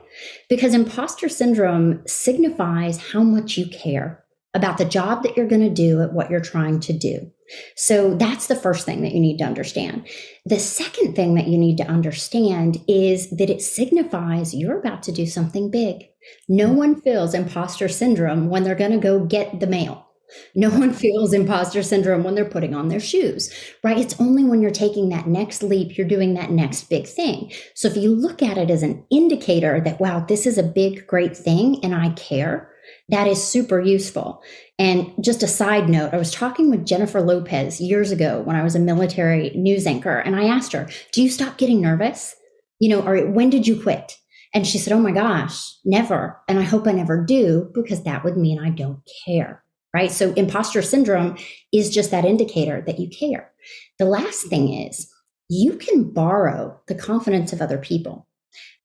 Because 0.49 0.73
imposter 0.73 1.29
syndrome 1.29 2.01
signifies 2.05 3.11
how 3.11 3.23
much 3.23 3.57
you 3.57 3.67
care 3.67 4.25
about 4.53 4.77
the 4.77 4.85
job 4.85 5.23
that 5.23 5.37
you're 5.37 5.47
going 5.47 5.61
to 5.61 5.69
do 5.69 6.01
at 6.01 6.11
what 6.11 6.29
you're 6.29 6.41
trying 6.41 6.81
to 6.81 6.93
do. 6.93 7.31
So 7.75 8.15
that's 8.15 8.47
the 8.47 8.55
first 8.55 8.85
thing 8.85 9.01
that 9.01 9.13
you 9.13 9.19
need 9.19 9.37
to 9.39 9.45
understand. 9.45 10.07
The 10.45 10.59
second 10.59 11.15
thing 11.15 11.35
that 11.35 11.47
you 11.47 11.57
need 11.57 11.77
to 11.77 11.87
understand 11.87 12.83
is 12.87 13.29
that 13.31 13.49
it 13.49 13.61
signifies 13.61 14.53
you're 14.53 14.79
about 14.79 15.03
to 15.03 15.11
do 15.11 15.25
something 15.25 15.69
big. 15.69 16.05
No 16.47 16.71
one 16.71 17.01
feels 17.01 17.33
imposter 17.33 17.87
syndrome 17.87 18.49
when 18.49 18.63
they're 18.63 18.75
going 18.75 18.91
to 18.91 18.97
go 18.97 19.25
get 19.25 19.59
the 19.59 19.67
mail. 19.67 20.07
No 20.55 20.69
one 20.69 20.93
feels 20.93 21.33
imposter 21.33 21.83
syndrome 21.83 22.23
when 22.23 22.35
they're 22.35 22.45
putting 22.45 22.73
on 22.73 22.87
their 22.87 22.99
shoes, 22.99 23.53
right? 23.83 23.97
It's 23.97 24.19
only 24.19 24.43
when 24.43 24.61
you're 24.61 24.71
taking 24.71 25.09
that 25.09 25.27
next 25.27 25.61
leap, 25.61 25.97
you're 25.97 26.07
doing 26.07 26.33
that 26.35 26.51
next 26.51 26.89
big 26.89 27.07
thing. 27.07 27.51
So 27.75 27.87
if 27.87 27.97
you 27.97 28.15
look 28.15 28.41
at 28.41 28.57
it 28.57 28.69
as 28.69 28.83
an 28.83 29.05
indicator 29.09 29.81
that, 29.81 29.99
wow, 29.99 30.21
this 30.21 30.45
is 30.45 30.57
a 30.57 30.63
big, 30.63 31.05
great 31.07 31.35
thing 31.35 31.83
and 31.83 31.93
I 31.93 32.09
care, 32.11 32.70
that 33.09 33.27
is 33.27 33.43
super 33.43 33.79
useful. 33.79 34.41
And 34.79 35.13
just 35.21 35.43
a 35.43 35.47
side 35.47 35.89
note, 35.89 36.13
I 36.13 36.17
was 36.17 36.31
talking 36.31 36.69
with 36.69 36.85
Jennifer 36.85 37.21
Lopez 37.21 37.79
years 37.79 38.11
ago 38.11 38.41
when 38.41 38.55
I 38.55 38.63
was 38.63 38.75
a 38.75 38.79
military 38.79 39.51
news 39.51 39.85
anchor, 39.85 40.17
and 40.17 40.35
I 40.35 40.45
asked 40.45 40.73
her, 40.73 40.89
Do 41.11 41.21
you 41.21 41.29
stop 41.29 41.57
getting 41.57 41.81
nervous? 41.81 42.35
You 42.79 42.89
know, 42.89 43.01
or 43.01 43.29
when 43.29 43.49
did 43.49 43.67
you 43.67 43.81
quit? 43.81 44.17
And 44.53 44.65
she 44.65 44.77
said, 44.77 44.93
Oh 44.93 44.99
my 44.99 45.11
gosh, 45.11 45.77
never. 45.85 46.39
And 46.47 46.59
I 46.59 46.63
hope 46.63 46.87
I 46.87 46.91
never 46.91 47.23
do 47.23 47.69
because 47.73 48.03
that 48.03 48.23
would 48.23 48.37
mean 48.37 48.59
I 48.59 48.69
don't 48.69 49.01
care. 49.25 49.63
Right. 49.93 50.11
So 50.11 50.31
imposter 50.33 50.81
syndrome 50.81 51.37
is 51.73 51.89
just 51.89 52.11
that 52.11 52.23
indicator 52.23 52.81
that 52.87 52.99
you 52.99 53.09
care. 53.09 53.51
The 53.99 54.05
last 54.05 54.47
thing 54.47 54.73
is 54.73 55.11
you 55.49 55.73
can 55.77 56.11
borrow 56.11 56.79
the 56.87 56.95
confidence 56.95 57.51
of 57.51 57.61
other 57.61 57.77
people 57.77 58.25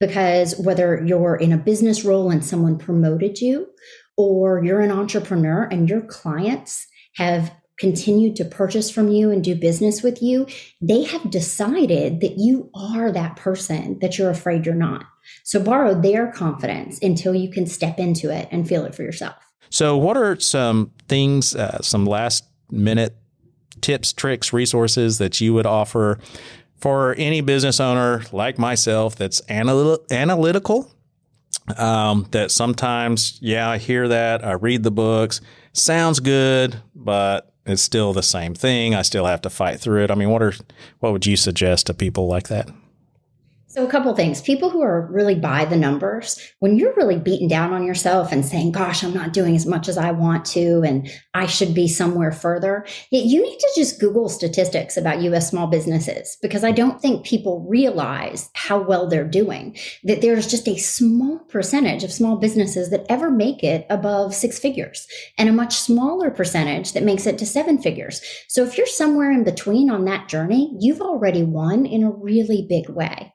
because 0.00 0.56
whether 0.58 1.02
you're 1.04 1.36
in 1.36 1.52
a 1.52 1.58
business 1.58 2.04
role 2.04 2.30
and 2.30 2.44
someone 2.44 2.78
promoted 2.78 3.40
you 3.40 3.68
or 4.16 4.64
you're 4.64 4.80
an 4.80 4.90
entrepreneur 4.90 5.64
and 5.64 5.88
your 5.88 6.02
clients 6.02 6.86
have 7.16 7.52
continued 7.78 8.36
to 8.36 8.44
purchase 8.44 8.90
from 8.90 9.08
you 9.08 9.30
and 9.30 9.44
do 9.44 9.54
business 9.54 10.02
with 10.02 10.22
you, 10.22 10.46
they 10.80 11.04
have 11.04 11.30
decided 11.30 12.20
that 12.20 12.38
you 12.38 12.70
are 12.74 13.12
that 13.12 13.36
person 13.36 13.98
that 14.00 14.18
you're 14.18 14.30
afraid 14.30 14.64
you're 14.64 14.74
not. 14.74 15.04
So 15.44 15.62
borrow 15.62 15.98
their 16.00 16.32
confidence 16.32 16.98
until 17.02 17.34
you 17.34 17.50
can 17.50 17.66
step 17.66 17.98
into 17.98 18.30
it 18.34 18.48
and 18.50 18.66
feel 18.66 18.84
it 18.84 18.94
for 18.94 19.02
yourself. 19.02 19.36
So, 19.68 19.96
what 19.96 20.16
are 20.16 20.38
some 20.38 20.92
things, 21.08 21.54
uh, 21.54 21.82
some 21.82 22.06
last 22.06 22.44
minute 22.70 23.16
tips, 23.80 24.12
tricks, 24.12 24.52
resources 24.52 25.18
that 25.18 25.40
you 25.40 25.52
would 25.54 25.66
offer 25.66 26.18
for 26.78 27.14
any 27.14 27.40
business 27.40 27.80
owner 27.80 28.22
like 28.32 28.58
myself 28.58 29.16
that's 29.16 29.42
analytical 29.50 30.90
um, 31.76 32.26
that 32.30 32.50
sometimes, 32.50 33.38
yeah, 33.40 33.68
I 33.68 33.78
hear 33.78 34.08
that, 34.08 34.44
I 34.44 34.52
read 34.52 34.82
the 34.82 34.90
books, 34.90 35.40
sounds 35.72 36.20
good, 36.20 36.80
but 36.94 37.52
it's 37.64 37.82
still 37.82 38.12
the 38.12 38.22
same 38.22 38.54
thing. 38.54 38.94
I 38.94 39.02
still 39.02 39.26
have 39.26 39.42
to 39.42 39.50
fight 39.50 39.80
through 39.80 40.04
it. 40.04 40.10
I 40.10 40.14
mean, 40.14 40.30
what 40.30 40.42
are 40.42 40.52
what 41.00 41.12
would 41.12 41.26
you 41.26 41.36
suggest 41.36 41.86
to 41.86 41.94
people 41.94 42.28
like 42.28 42.48
that? 42.48 42.68
So, 43.76 43.86
a 43.86 43.90
couple 43.90 44.14
things. 44.14 44.40
People 44.40 44.70
who 44.70 44.80
are 44.80 45.06
really 45.12 45.34
by 45.34 45.66
the 45.66 45.76
numbers, 45.76 46.40
when 46.60 46.78
you're 46.78 46.94
really 46.94 47.18
beaten 47.18 47.46
down 47.46 47.74
on 47.74 47.84
yourself 47.84 48.32
and 48.32 48.42
saying, 48.42 48.72
Gosh, 48.72 49.04
I'm 49.04 49.12
not 49.12 49.34
doing 49.34 49.54
as 49.54 49.66
much 49.66 49.86
as 49.86 49.98
I 49.98 50.12
want 50.12 50.46
to, 50.46 50.80
and 50.80 51.10
I 51.34 51.44
should 51.44 51.74
be 51.74 51.86
somewhere 51.86 52.32
further, 52.32 52.86
you 53.10 53.42
need 53.42 53.58
to 53.58 53.72
just 53.76 54.00
Google 54.00 54.30
statistics 54.30 54.96
about 54.96 55.20
US 55.20 55.50
small 55.50 55.66
businesses 55.66 56.38
because 56.40 56.64
I 56.64 56.72
don't 56.72 57.02
think 57.02 57.26
people 57.26 57.66
realize 57.68 58.48
how 58.54 58.80
well 58.80 59.10
they're 59.10 59.28
doing. 59.28 59.76
That 60.04 60.22
there's 60.22 60.46
just 60.46 60.66
a 60.68 60.78
small 60.78 61.40
percentage 61.40 62.02
of 62.02 62.10
small 62.10 62.38
businesses 62.38 62.88
that 62.88 63.04
ever 63.10 63.30
make 63.30 63.62
it 63.62 63.84
above 63.90 64.34
six 64.34 64.58
figures 64.58 65.06
and 65.36 65.50
a 65.50 65.52
much 65.52 65.74
smaller 65.76 66.30
percentage 66.30 66.94
that 66.94 67.02
makes 67.02 67.26
it 67.26 67.36
to 67.36 67.44
seven 67.44 67.76
figures. 67.76 68.22
So, 68.48 68.64
if 68.64 68.78
you're 68.78 68.86
somewhere 68.86 69.30
in 69.30 69.44
between 69.44 69.90
on 69.90 70.06
that 70.06 70.30
journey, 70.30 70.74
you've 70.80 71.02
already 71.02 71.42
won 71.42 71.84
in 71.84 72.02
a 72.02 72.10
really 72.10 72.64
big 72.66 72.88
way. 72.88 73.34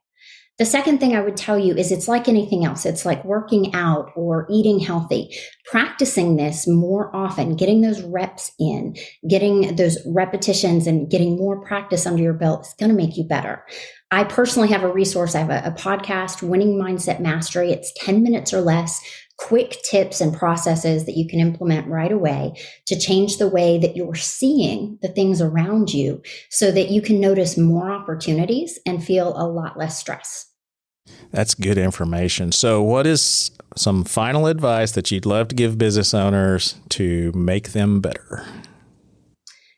The 0.62 0.66
second 0.66 1.00
thing 1.00 1.16
I 1.16 1.22
would 1.22 1.38
tell 1.38 1.58
you 1.58 1.74
is 1.74 1.92
it's 1.92 2.08
like 2.08 2.28
anything 2.28 2.66
else. 2.66 2.86
It's 2.86 3.04
like 3.04 3.26
working 3.26 3.74
out 3.74 4.12
or 4.16 4.46
eating 4.48 4.78
healthy. 4.80 5.36
Practicing 5.66 6.36
this 6.36 6.68
more 6.68 7.10
often, 7.16 7.56
getting 7.56 7.82
those 7.82 8.04
reps 8.04 8.52
in, 8.60 8.96
getting 9.28 9.76
those 9.76 9.98
repetitions 10.06 10.86
and 10.86 11.10
getting 11.10 11.36
more 11.36 11.66
practice 11.66 12.06
under 12.06 12.22
your 12.22 12.36
belt 12.36 12.68
is 12.68 12.76
going 12.76 12.92
to 12.92 12.96
make 12.96 13.18
you 13.18 13.24
better. 13.24 13.66
I 14.12 14.24
personally 14.24 14.68
have 14.68 14.84
a 14.84 14.94
resource. 14.94 15.34
I 15.34 15.40
have 15.40 15.50
a, 15.50 15.70
a 15.70 15.72
podcast, 15.72 16.44
Winning 16.44 16.80
Mindset 16.80 17.20
Mastery. 17.20 17.72
It's 17.72 17.92
10 17.96 18.22
minutes 18.22 18.54
or 18.54 18.62
less 18.62 19.02
quick 19.40 19.82
tips 19.90 20.22
and 20.22 20.38
processes 20.38 21.08
that 21.08 21.18
you 21.18 21.28
can 21.28 21.40
implement 21.40 21.88
right 21.88 22.12
away 22.12 22.54
to 22.86 23.00
change 23.00 23.38
the 23.38 23.50
way 23.50 23.80
that 23.80 23.96
you're 23.96 24.14
seeing 24.14 25.00
the 25.02 25.08
things 25.08 25.42
around 25.42 25.92
you 25.92 26.22
so 26.52 26.72
that 26.72 26.92
you 26.92 27.02
can 27.02 27.20
notice 27.20 27.58
more 27.58 27.92
opportunities 27.92 28.78
and 28.86 29.04
feel 29.04 29.36
a 29.36 29.50
lot 29.50 29.76
less 29.76 29.98
stress. 29.98 30.51
That's 31.32 31.54
good 31.54 31.78
information. 31.78 32.52
So, 32.52 32.82
what 32.82 33.08
is 33.08 33.52
some 33.76 34.04
final 34.04 34.48
advice 34.48 34.92
that 34.94 35.12
you'd 35.12 35.26
love 35.26 35.48
to 35.50 35.56
give 35.56 35.78
business 35.78 36.14
owners 36.14 36.76
to 36.90 37.32
make 37.34 37.72
them 37.72 38.02
better? 38.02 38.46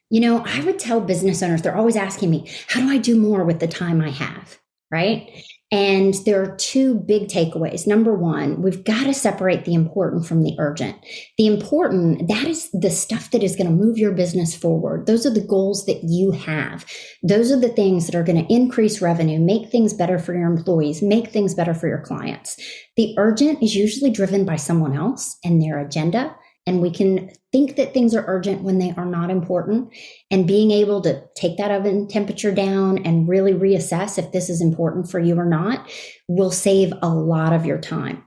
You 0.10 0.22
know, 0.22 0.44
I 0.46 0.64
would 0.64 0.80
tell 0.80 1.02
business 1.02 1.42
owners, 1.42 1.62
they're 1.62 1.76
always 1.76 1.96
asking 1.96 2.30
me, 2.30 2.50
how 2.68 2.82
do 2.82 2.90
I 2.90 2.98
do 2.98 3.20
more 3.20 3.44
with 3.44 3.60
the 3.60 3.68
time 3.68 4.02
I 4.02 4.10
have? 4.10 4.60
Right. 4.92 5.44
And 5.74 6.14
there 6.28 6.40
are 6.40 6.56
two 6.58 6.94
big 6.94 7.30
takeaways. 7.30 7.88
Number 7.88 8.14
one, 8.14 8.62
we've 8.62 8.84
got 8.84 9.06
to 9.06 9.14
separate 9.14 9.66
the 9.66 9.74
important 9.74 10.24
from 10.24 10.44
the 10.44 10.56
urgent. 10.60 10.96
The 11.40 11.48
important, 11.48 12.28
that 12.28 12.46
is 12.46 12.70
the 12.74 12.92
stuff 12.92 13.32
that 13.32 13.42
is 13.42 13.56
going 13.56 13.66
to 13.66 13.76
move 13.76 13.98
your 13.98 14.12
business 14.12 14.56
forward. 14.56 15.08
Those 15.08 15.26
are 15.26 15.34
the 15.34 15.42
goals 15.42 15.88
that 15.88 16.04
you 16.04 16.30
have. 16.30 16.86
Those 17.24 17.52
are 17.52 17.60
the 17.60 17.70
things 17.70 18.06
that 18.06 18.14
are 18.14 18.24
going 18.24 18.46
to 18.46 18.54
increase 18.54 19.02
revenue, 19.02 19.40
make 19.40 19.72
things 19.72 19.96
better 19.96 20.20
for 20.20 20.36
your 20.36 20.46
employees, 20.46 21.02
make 21.02 21.30
things 21.30 21.56
better 21.56 21.74
for 21.74 21.88
your 21.88 22.02
clients. 22.02 22.56
The 22.96 23.16
urgent 23.18 23.64
is 23.64 23.76
usually 23.76 24.12
driven 24.12 24.46
by 24.46 24.58
someone 24.58 24.96
else 24.96 25.40
and 25.44 25.60
their 25.60 25.80
agenda 25.80 26.36
and 26.66 26.82
we 26.82 26.92
can 26.92 27.30
think 27.52 27.76
that 27.76 27.94
things 27.94 28.16
are 28.16 28.26
urgent 28.28 28.64
when 28.64 28.80
they 28.80 28.94
are 28.98 29.06
not 29.06 29.30
important 29.30 29.94
and 30.32 30.48
being 30.48 30.72
able 30.72 31.02
to 31.02 31.24
take 31.36 31.58
that 31.58 31.72
oven 31.72 32.08
temperature 32.08 32.54
down 32.54 33.00
and 33.00 33.28
really 33.28 33.54
reassess 33.54 34.18
if 34.18 34.32
this 34.32 34.50
is 34.50 34.62
important 34.62 35.10
for 35.10 35.20
you 35.20 35.38
or 35.38 35.46
not 35.46 35.90
will 36.28 36.52
save 36.52 36.94
a 37.02 37.10
lot 37.10 37.54
of 37.54 37.66
your 37.66 37.80
time 37.80 38.24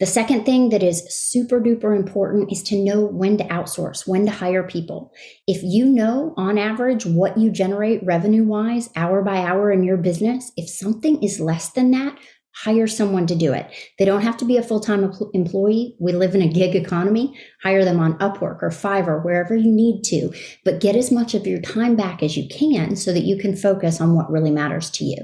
the 0.00 0.06
second 0.06 0.46
thing 0.46 0.70
that 0.70 0.82
is 0.82 1.04
super 1.14 1.60
duper 1.60 1.94
important 1.94 2.50
is 2.50 2.62
to 2.64 2.82
know 2.82 3.04
when 3.04 3.36
to 3.36 3.44
outsource, 3.44 4.08
when 4.08 4.24
to 4.24 4.32
hire 4.32 4.62
people. 4.62 5.12
If 5.46 5.62
you 5.62 5.84
know 5.84 6.32
on 6.38 6.56
average 6.56 7.04
what 7.04 7.36
you 7.36 7.50
generate 7.50 8.02
revenue 8.02 8.44
wise, 8.44 8.88
hour 8.96 9.20
by 9.20 9.36
hour 9.36 9.70
in 9.70 9.82
your 9.82 9.98
business, 9.98 10.52
if 10.56 10.70
something 10.70 11.22
is 11.22 11.38
less 11.38 11.68
than 11.72 11.90
that, 11.90 12.16
hire 12.54 12.86
someone 12.86 13.26
to 13.26 13.34
do 13.34 13.52
it. 13.52 13.70
They 13.98 14.04
don't 14.04 14.22
have 14.22 14.36
to 14.38 14.44
be 14.44 14.56
a 14.56 14.62
full 14.62 14.80
time 14.80 15.12
employee. 15.34 15.96
We 16.00 16.12
live 16.12 16.34
in 16.34 16.42
a 16.42 16.48
gig 16.48 16.74
economy. 16.74 17.38
Hire 17.62 17.84
them 17.84 18.00
on 18.00 18.18
Upwork 18.18 18.62
or 18.62 18.70
Fiverr, 18.70 19.24
wherever 19.24 19.54
you 19.54 19.70
need 19.70 20.02
to, 20.04 20.32
but 20.64 20.80
get 20.80 20.96
as 20.96 21.10
much 21.10 21.34
of 21.34 21.46
your 21.46 21.60
time 21.60 21.96
back 21.96 22.22
as 22.22 22.36
you 22.36 22.48
can 22.48 22.96
so 22.96 23.12
that 23.12 23.24
you 23.24 23.38
can 23.38 23.56
focus 23.56 24.00
on 24.00 24.14
what 24.14 24.30
really 24.30 24.50
matters 24.50 24.90
to 24.90 25.04
you. 25.04 25.18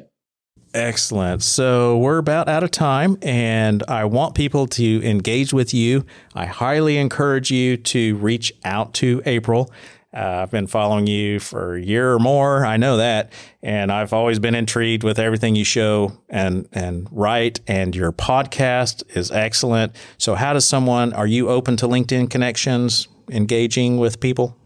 Excellent. 0.75 1.43
So 1.43 1.97
we're 1.97 2.19
about 2.19 2.49
out 2.49 2.63
of 2.63 2.71
time, 2.71 3.17
and 3.23 3.83
I 3.89 4.05
want 4.05 4.35
people 4.35 4.67
to 4.69 5.03
engage 5.03 5.55
with 5.55 5.73
you. 5.73 6.05
I 6.35 6.45
highly 6.45 6.99
encourage 6.99 7.51
you 7.51 7.79
to 7.79 8.17
reach 8.17 8.53
out 8.63 8.93
to 8.95 9.23
April. 9.25 9.73
Uh, 10.17 10.41
I've 10.43 10.51
been 10.51 10.67
following 10.67 11.07
you 11.07 11.39
for 11.39 11.77
a 11.77 11.83
year 11.83 12.15
or 12.15 12.19
more. 12.19 12.65
I 12.65 12.79
know 12.79 12.97
that, 12.97 13.33
and 13.63 13.93
I've 13.93 14.15
always 14.15 14.39
been 14.39 14.55
intrigued 14.55 15.05
with 15.05 15.19
everything 15.19 15.57
you 15.57 15.65
show 15.65 16.13
and 16.31 16.67
and 16.73 17.07
write. 17.11 17.61
And 17.67 17.95
your 17.95 18.13
podcast 18.13 19.03
is 19.15 19.31
excellent. 19.31 19.95
So, 20.17 20.35
how 20.35 20.55
does 20.55 20.67
someone? 20.67 21.13
Are 21.13 21.27
you 21.27 21.51
open 21.51 21.77
to 21.77 21.87
LinkedIn 21.87 22.31
connections, 22.31 23.09
engaging 23.31 23.99
with 23.99 24.19
people? 24.19 24.57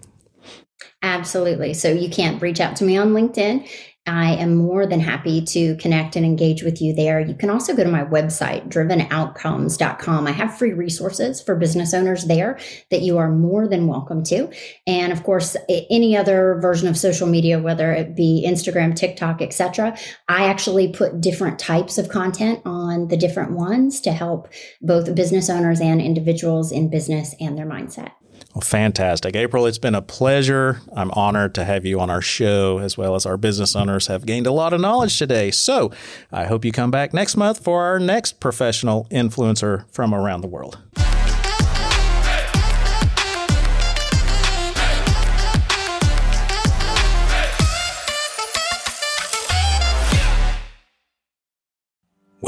Absolutely. 1.03 1.73
So 1.75 1.91
you 1.91 2.11
can't 2.11 2.41
reach 2.43 2.61
out 2.61 2.77
to 2.77 2.85
me 2.85 2.97
on 2.97 3.13
LinkedIn. 3.13 3.67
I 4.11 4.33
am 4.33 4.57
more 4.57 4.87
than 4.87 4.99
happy 4.99 5.40
to 5.40 5.77
connect 5.77 6.16
and 6.16 6.27
engage 6.27 6.64
with 6.64 6.83
you 6.83 6.92
there. 6.92 7.20
You 7.20 7.33
can 7.33 7.49
also 7.49 7.77
go 7.77 7.85
to 7.85 7.90
my 7.90 8.03
website, 8.03 8.68
drivenoutcomes.com. 8.68 10.27
I 10.27 10.33
have 10.33 10.59
free 10.59 10.73
resources 10.73 11.40
for 11.40 11.55
business 11.55 11.94
owners 11.94 12.25
there 12.25 12.59
that 12.90 13.03
you 13.03 13.18
are 13.18 13.31
more 13.31 13.68
than 13.68 13.87
welcome 13.87 14.25
to. 14.25 14.51
And 14.85 15.12
of 15.12 15.23
course, 15.23 15.57
any 15.68 16.16
other 16.16 16.59
version 16.61 16.88
of 16.88 16.99
social 16.99 17.29
media, 17.29 17.61
whether 17.61 17.92
it 17.92 18.16
be 18.16 18.44
Instagram, 18.44 18.96
TikTok, 18.96 19.40
etc. 19.40 19.96
I 20.29 20.46
actually 20.46 20.92
put 20.92 21.20
different 21.20 21.61
types 21.61 21.96
of 21.96 22.09
content 22.09 22.62
on 22.64 23.07
the 23.07 23.16
different 23.16 23.53
ones 23.53 24.01
to 24.01 24.11
help 24.11 24.49
both 24.83 25.14
business 25.14 25.49
owners 25.49 25.81
and 25.81 26.03
individuals 26.03 26.73
in 26.73 26.90
business 26.90 27.37
and 27.38 27.57
their 27.57 27.66
mindset. 27.66 28.11
Well, 28.55 28.63
fantastic. 28.63 29.37
April, 29.37 29.67
it's 29.67 29.79
been 29.79 29.95
a 29.95 30.03
pleasure. 30.03 30.81
I'm 30.97 31.13
honored 31.13 31.55
to 31.55 31.65
have 31.65 31.87
you 31.87 32.01
on 32.01 32.11
our 32.11 32.21
show, 32.21 32.79
as 32.79 32.99
well 32.99 33.15
as 33.15 33.25
our 33.25 33.37
business 33.37 33.77
owners 33.77 34.09
have 34.09 34.27
gained 34.27 34.47
a 34.47 34.53
lot 34.53 34.73
of 34.73 34.81
knowledge 34.81 35.17
today. 35.19 35.53
So 35.53 35.93
I 36.33 36.47
hope 36.47 36.65
you 36.65 36.73
come 36.73 36.91
back 36.91 37.15
next 37.15 37.37
month 37.37 37.63
for 37.63 37.85
our 37.85 38.01
next 38.01 38.41
professional 38.41 39.07
influencer 39.11 39.89
from 39.91 40.13
around 40.13 40.41
the 40.41 40.49
world. 40.49 40.79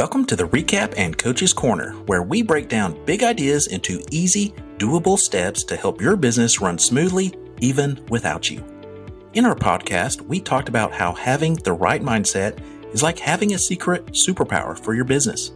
Welcome 0.02 0.24
to 0.26 0.34
the 0.34 0.48
Recap 0.48 0.94
and 0.96 1.16
Coaches 1.16 1.52
Corner, 1.52 1.92
where 2.06 2.24
we 2.24 2.42
break 2.42 2.68
down 2.68 2.98
big 3.04 3.22
ideas 3.22 3.68
into 3.68 4.02
easy, 4.10 4.52
doable 4.76 5.16
steps 5.16 5.62
to 5.62 5.76
help 5.76 6.00
your 6.00 6.16
business 6.16 6.60
run 6.60 6.76
smoothly, 6.76 7.32
even 7.60 8.04
without 8.08 8.50
you. 8.50 8.64
In 9.34 9.44
our 9.44 9.54
podcast, 9.54 10.20
we 10.22 10.40
talked 10.40 10.68
about 10.68 10.92
how 10.92 11.12
having 11.12 11.54
the 11.54 11.72
right 11.72 12.02
mindset 12.02 12.58
is 12.92 13.04
like 13.04 13.20
having 13.20 13.54
a 13.54 13.58
secret 13.58 14.06
superpower 14.06 14.76
for 14.76 14.92
your 14.92 15.04
business. 15.04 15.52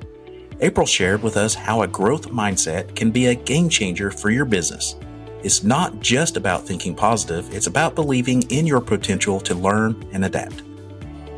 April 0.60 0.86
shared 0.86 1.24
with 1.24 1.36
us 1.36 1.52
how 1.52 1.82
a 1.82 1.88
growth 1.88 2.28
mindset 2.28 2.94
can 2.94 3.10
be 3.10 3.26
a 3.26 3.34
game 3.34 3.68
changer 3.68 4.12
for 4.12 4.30
your 4.30 4.44
business. 4.44 4.94
It's 5.42 5.64
not 5.64 5.98
just 5.98 6.36
about 6.36 6.64
thinking 6.64 6.94
positive, 6.94 7.52
it's 7.52 7.66
about 7.66 7.96
believing 7.96 8.42
in 8.42 8.64
your 8.64 8.80
potential 8.80 9.40
to 9.40 9.56
learn 9.56 10.08
and 10.12 10.24
adapt. 10.24 10.62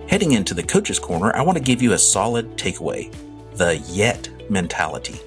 Heading 0.09 0.33
into 0.33 0.55
the 0.55 0.63
coach's 0.63 0.99
corner, 0.99 1.37
I 1.37 1.43
want 1.43 1.59
to 1.59 1.63
give 1.63 1.83
you 1.83 1.93
a 1.93 1.99
solid 1.99 2.57
takeaway 2.57 3.15
the 3.57 3.77
yet 3.89 4.29
mentality. 4.49 5.21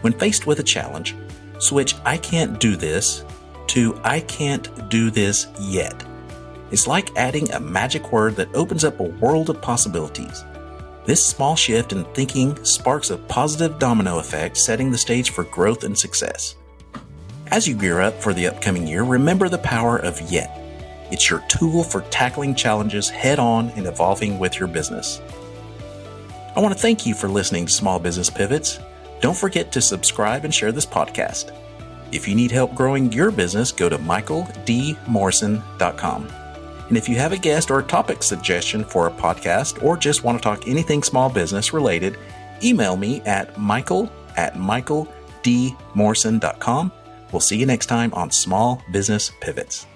When 0.00 0.14
faced 0.14 0.46
with 0.46 0.60
a 0.60 0.62
challenge, 0.62 1.14
switch 1.58 1.94
I 2.06 2.16
can't 2.16 2.58
do 2.58 2.74
this 2.74 3.22
to 3.68 4.00
I 4.02 4.20
can't 4.20 4.88
do 4.88 5.10
this 5.10 5.48
yet. 5.60 6.06
It's 6.70 6.86
like 6.86 7.14
adding 7.16 7.50
a 7.50 7.60
magic 7.60 8.12
word 8.12 8.36
that 8.36 8.54
opens 8.54 8.82
up 8.82 8.98
a 8.98 9.04
world 9.20 9.50
of 9.50 9.60
possibilities. 9.60 10.42
This 11.04 11.24
small 11.24 11.54
shift 11.54 11.92
in 11.92 12.04
thinking 12.14 12.64
sparks 12.64 13.10
a 13.10 13.18
positive 13.18 13.78
domino 13.78 14.18
effect, 14.20 14.56
setting 14.56 14.90
the 14.90 14.96
stage 14.96 15.30
for 15.30 15.44
growth 15.44 15.84
and 15.84 15.98
success. 15.98 16.54
As 17.48 17.68
you 17.68 17.74
gear 17.74 18.00
up 18.00 18.22
for 18.22 18.32
the 18.32 18.46
upcoming 18.46 18.86
year, 18.86 19.02
remember 19.02 19.50
the 19.50 19.58
power 19.58 19.98
of 19.98 20.18
yet. 20.30 20.63
It's 21.14 21.30
your 21.30 21.40
tool 21.46 21.84
for 21.84 22.00
tackling 22.10 22.56
challenges 22.56 23.08
head 23.08 23.38
on 23.38 23.70
and 23.76 23.86
evolving 23.86 24.40
with 24.40 24.58
your 24.58 24.66
business. 24.66 25.22
I 26.56 26.60
want 26.60 26.74
to 26.74 26.80
thank 26.80 27.06
you 27.06 27.14
for 27.14 27.28
listening 27.28 27.66
to 27.66 27.72
Small 27.72 28.00
Business 28.00 28.28
Pivots. 28.28 28.80
Don't 29.20 29.36
forget 29.36 29.70
to 29.70 29.80
subscribe 29.80 30.44
and 30.44 30.52
share 30.52 30.72
this 30.72 30.84
podcast. 30.84 31.56
If 32.10 32.26
you 32.26 32.34
need 32.34 32.50
help 32.50 32.74
growing 32.74 33.12
your 33.12 33.30
business, 33.30 33.70
go 33.70 33.88
to 33.88 33.96
michaeldmorrison.com. 33.96 36.28
And 36.88 36.96
if 36.96 37.08
you 37.08 37.14
have 37.14 37.30
a 37.30 37.38
guest 37.38 37.70
or 37.70 37.78
a 37.78 37.84
topic 37.84 38.24
suggestion 38.24 38.84
for 38.84 39.06
a 39.06 39.12
podcast 39.12 39.84
or 39.84 39.96
just 39.96 40.24
want 40.24 40.36
to 40.36 40.42
talk 40.42 40.66
anything 40.66 41.04
small 41.04 41.30
business 41.30 41.72
related, 41.72 42.18
email 42.60 42.96
me 42.96 43.20
at 43.20 43.56
michael 43.56 44.10
at 44.36 44.54
michaeldmorrison.com. 44.54 46.92
We'll 47.30 47.38
see 47.38 47.56
you 47.56 47.66
next 47.66 47.86
time 47.86 48.12
on 48.14 48.32
Small 48.32 48.82
Business 48.90 49.30
Pivots. 49.40 49.86